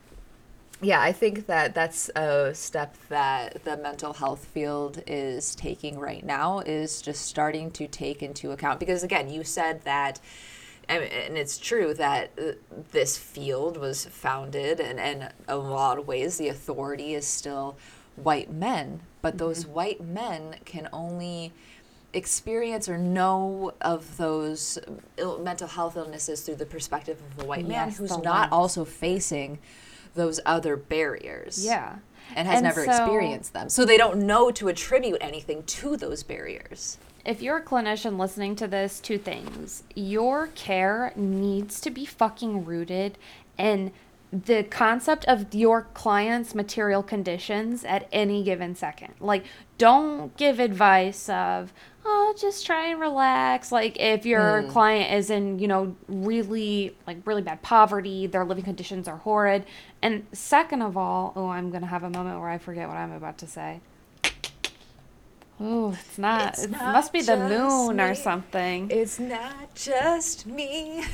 [0.81, 6.25] yeah, I think that that's a step that the mental health field is taking right
[6.25, 10.18] now is just starting to take into account because again, you said that
[10.89, 12.53] and, it's true that uh,
[12.93, 17.76] this field was founded and, and in a lot of ways the authority is still
[18.16, 21.53] white men, but those white men can only
[22.12, 24.78] experience or know of those
[25.16, 28.85] Ill, mental health illnesses through the perspective of a white man Yes, who's not also
[28.85, 29.59] facing
[30.14, 31.97] those other barriers yeah.
[32.37, 33.70] and has And never so- experienced them.
[33.70, 38.57] So they don't know to attribute anything to those barriers If you're a clinician listening
[38.57, 39.85] to this, two things.
[39.95, 43.16] Your care needs to be fucking rooted
[43.57, 43.93] in
[44.33, 49.14] the concept of your client's material conditions at any given second.
[49.20, 49.45] Like,
[49.77, 51.73] don't give advice of,
[52.05, 53.70] oh, just try and relax.
[53.70, 54.70] Like, if your hmm.
[54.70, 59.64] client is in, you know, really, like, really bad poverty, their living conditions are horrid.
[60.01, 62.97] And second of all, oh, I'm going to have a moment where I forget what
[62.97, 63.81] I'm about to say.
[65.61, 66.55] Oh, it's not.
[66.55, 68.90] It's it not must be the moon or something.
[68.90, 71.05] It's not just me.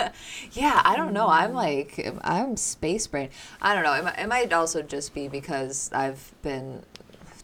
[0.52, 1.28] yeah, I don't know.
[1.28, 1.54] I'm mm.
[1.54, 3.28] like, I'm space brain.
[3.60, 3.92] I don't know.
[3.92, 6.82] It, might- it might also just be because I've been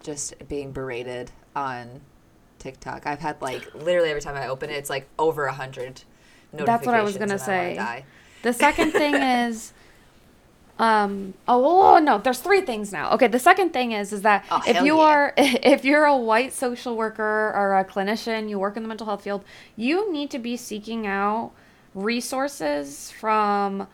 [0.02, 2.00] just being berated on
[2.58, 3.06] TikTok.
[3.06, 6.02] I've had like literally every time I open it, it's like over a hundred
[6.52, 6.66] notifications.
[6.66, 8.04] That's what I was gonna and I wanna say.
[8.42, 9.14] The second thing
[9.48, 9.73] is,
[10.78, 13.12] um, oh, oh, no, there's three things now.
[13.12, 15.02] Okay, the second thing is is that Oh, if you yeah.
[15.02, 19.06] are if you're a white social worker or a clinician, you work in the mental
[19.06, 19.44] health field,
[19.76, 21.52] you need to be seeking out
[21.94, 23.86] resources from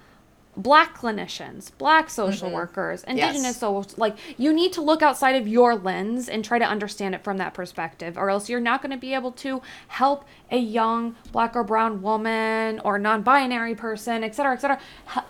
[0.56, 3.74] black clinicians, black social workers, indigenous Mm-hmm.
[3.76, 3.90] Yes.
[3.90, 7.22] so like you need to look outside of your lens and try to understand it
[7.22, 11.14] from that perspective or else you're not going to be able to help a young
[11.32, 14.78] black or brown woman or non-binary person et cetera, et cetera.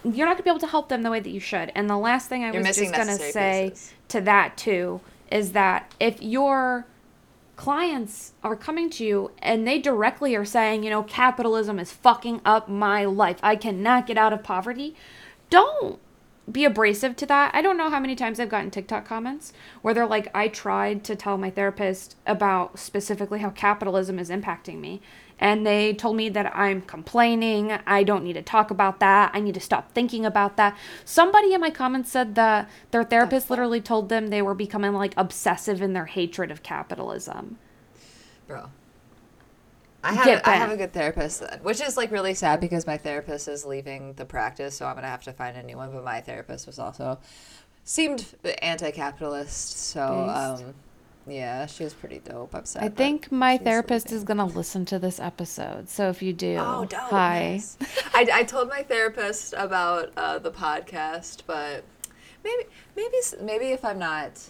[0.04, 1.88] You're not going to be able to help them the way that you should and
[1.88, 3.92] the last thing i You're was just going to say pieces.
[4.08, 5.00] to that too
[5.30, 6.86] is that if your
[7.60, 12.40] clients are coming to you and they directly are saying, you know, capitalism is fucking
[12.42, 13.36] up my life.
[13.42, 14.96] I cannot get out of poverty.
[15.50, 16.00] Don't
[16.50, 17.54] be abrasive to that.
[17.54, 19.52] I don't know how many times I've gotten TikTok comments
[19.82, 24.80] where they're like, I tried to tell my therapist about specifically how capitalism is impacting
[24.80, 25.02] me.
[25.40, 27.72] And they told me that I'm complaining.
[27.86, 29.32] I don't need to talk about that.
[29.34, 30.76] I need to stop thinking about that.
[31.04, 35.14] Somebody in my comments said that their therapist literally told them they were becoming like
[35.16, 37.58] obsessive in their hatred of capitalism.
[38.46, 38.66] bro.
[40.02, 42.96] I have, I have a good therapist, then, which is like really sad because my
[42.96, 45.92] therapist is leaving the practice, so I'm gonna have to find a new one.
[45.92, 47.18] But my therapist was also
[47.84, 48.24] seemed
[48.62, 50.74] anti-capitalist, so um,
[51.30, 52.54] yeah, she was pretty dope.
[52.54, 55.88] I think my therapist is going to listen to this episode.
[55.88, 56.98] So if you do, Oh, dope.
[57.00, 57.50] hi.
[57.52, 57.76] nice.
[58.14, 61.84] I, I told my therapist about uh, the podcast, but
[62.44, 62.64] maybe
[62.96, 64.40] maybe maybe if I'm not,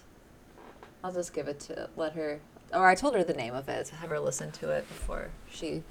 [1.04, 2.40] I'll just give it to let her.
[2.72, 3.86] Or I told her the name of it.
[3.86, 5.82] to Have her listen to it before she,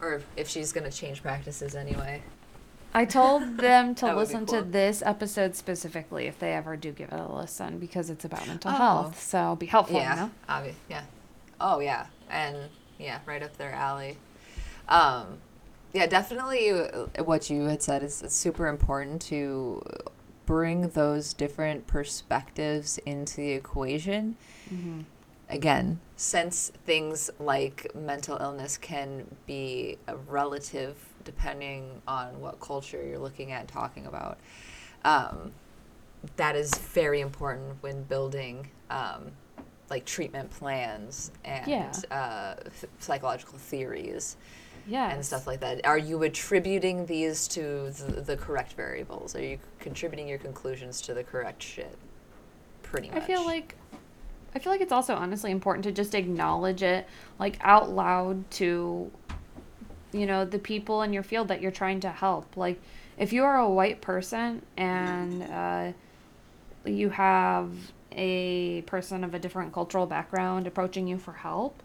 [0.00, 2.22] or if she's gonna change practices anyway.
[2.94, 4.70] I told them to That would be listen to cool.
[4.70, 8.70] this episode specifically if they ever do give it a listen because it's about mental
[8.70, 8.74] Oh.
[8.74, 9.22] health.
[9.22, 10.30] So it'll be helpful, yeah, you know?
[10.48, 11.02] obvi- yeah.
[11.60, 12.56] Oh yeah, and
[12.98, 14.16] yeah, right up their alley.
[14.88, 15.38] Um,
[15.92, 16.70] yeah, definitely.
[16.70, 19.82] uh, What you had said is it's super important to
[20.46, 24.36] bring those different perspectives into the equation.
[25.50, 33.18] Again, since things like mental illness can be a relative depending on what culture you're
[33.18, 34.38] looking at and talking about.
[35.04, 35.52] Um,
[36.36, 39.30] that is very important when building um,
[39.88, 41.92] like treatment plans and Yeah.
[42.10, 42.54] uh,
[42.98, 44.36] psychological theories
[44.86, 45.10] Yeah.
[45.10, 45.86] and stuff like that.
[45.86, 49.34] Are you attributing these to the, the correct variables?
[49.34, 51.96] Are you contributing your conclusions to the correct shit?
[52.82, 53.22] Pretty much.
[53.22, 53.76] I feel like
[54.58, 57.06] I feel like it's also honestly important to just acknowledge it
[57.38, 59.10] like out loud to
[60.12, 62.56] you know, the people in your field that you're trying to help.
[62.56, 62.80] Like,
[63.18, 65.92] if you are a white person and uh,
[66.84, 67.70] you have
[68.12, 71.82] a person of a different cultural background approaching you for help,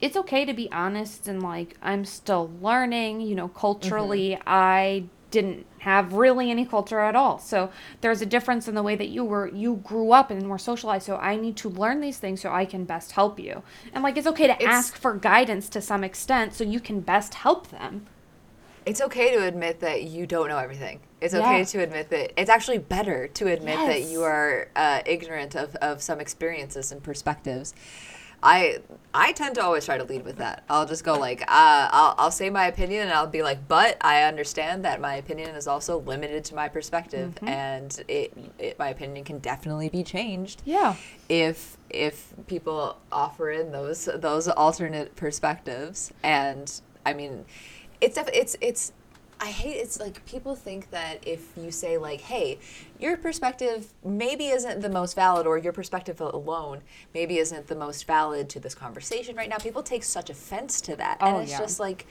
[0.00, 5.66] it's okay to be honest and like, I'm still learning, you know, culturally, I didn't
[5.78, 7.38] have really any culture at all.
[7.38, 7.70] So
[8.00, 11.06] there's a difference in the way that you were you grew up and were socialized.
[11.06, 13.62] So I need to learn these things so I can best help you.
[13.92, 17.00] And like it's okay to It's- ask for guidance to some extent so you can
[17.00, 18.06] best help them.
[18.86, 21.00] It's okay to admit that you don't know everything.
[21.20, 21.64] It's okay Yeah.
[21.64, 26.00] to admit that it's actually better to admit that you are uh, ignorant of, of
[26.02, 27.74] some experiences and perspectives.
[28.42, 28.78] I
[29.12, 30.62] I tend to always try to lead with that.
[30.70, 31.46] I'll just go like, uh,
[31.90, 35.50] I'll, I'll say my opinion and I'll be like, but I understand that my opinion
[35.56, 40.62] is also limited to my perspective and it, it my opinion can definitely be changed
[40.64, 40.94] Yeah.
[41.28, 47.44] if if people offer in those those alternate perspectives and i mean
[48.00, 48.92] it's def- it's it's
[49.40, 52.58] i hate it's like people think that if you say like hey
[52.98, 56.80] your perspective maybe isn't the most valid or your perspective alone
[57.14, 60.94] maybe isn't the most valid to this conversation right now people take such offense to
[60.96, 61.58] that and Oh, it's yeah.
[61.58, 62.06] just like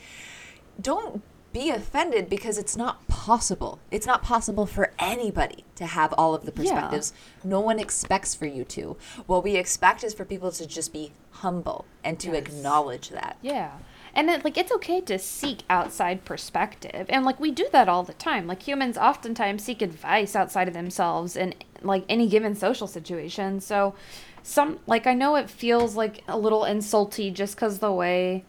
[0.81, 1.21] don't
[1.51, 3.79] be offended because it's not possible.
[3.89, 6.73] It's not possible for anybody to have all of the Yeah.
[6.73, 7.11] perspectives.
[7.43, 8.97] No one expects for you to.
[9.25, 12.37] What we expect is for people to just be humble and to Yes.
[12.37, 13.37] acknowledge that.
[13.41, 13.79] Yeah.
[14.13, 17.05] And it, like it's okay to seek outside perspective.
[17.09, 18.47] And like we do that all the time.
[18.47, 23.59] Like humans oftentimes seek advice outside of themselves in like any given social situation.
[23.59, 23.95] So
[24.43, 28.45] some like I know it feels like a little insulty just cuz the way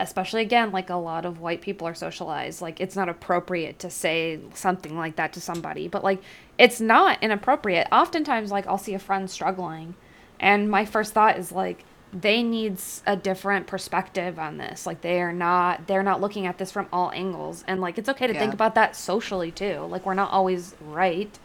[0.00, 3.90] especially again like a lot of white people are socialized like it's not appropriate to
[3.90, 6.22] say something like that to somebody but like
[6.56, 9.94] it's not inappropriate oftentimes like i'll see a friend struggling
[10.38, 15.20] and my first thought is like they need a different perspective on this like they
[15.20, 18.32] are not they're not looking at this from all angles and like it's okay to
[18.34, 21.38] think about that socially too like we're not always right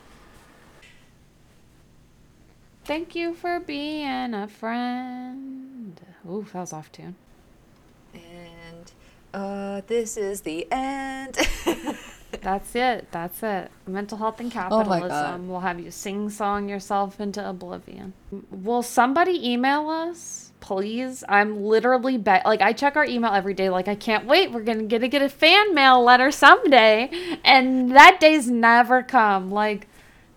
[2.85, 5.99] thank you for being a friend
[6.29, 7.15] ooh that was off tune
[8.13, 8.91] And
[9.33, 11.37] uh, this is the end.
[12.41, 13.07] That's it.
[13.11, 13.71] That's it.
[13.87, 18.13] Mental health and Oh capitalism will have you sing song yourself into oblivion.
[18.51, 20.42] Will somebody email us?
[20.63, 21.25] Please.
[21.27, 23.69] I'm literally bet like I check our email every day.
[23.69, 24.53] Like I can't wait.
[24.53, 27.09] We're gonna get to get a fan mail letter someday.
[27.43, 29.51] And that day's never come.
[29.51, 29.89] Like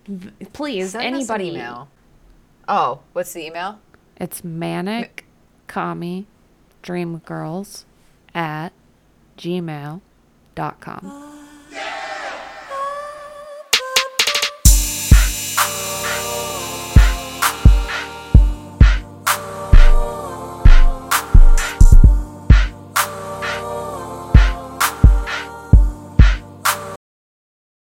[0.05, 1.49] v- please, Send us an anybody.
[1.57, 1.87] email.
[2.67, 3.79] Oh, what's the email?
[4.17, 5.23] It's manic
[5.67, 6.27] commie
[6.81, 7.85] dream girls
[8.35, 8.73] at
[9.37, 10.01] gmail.com.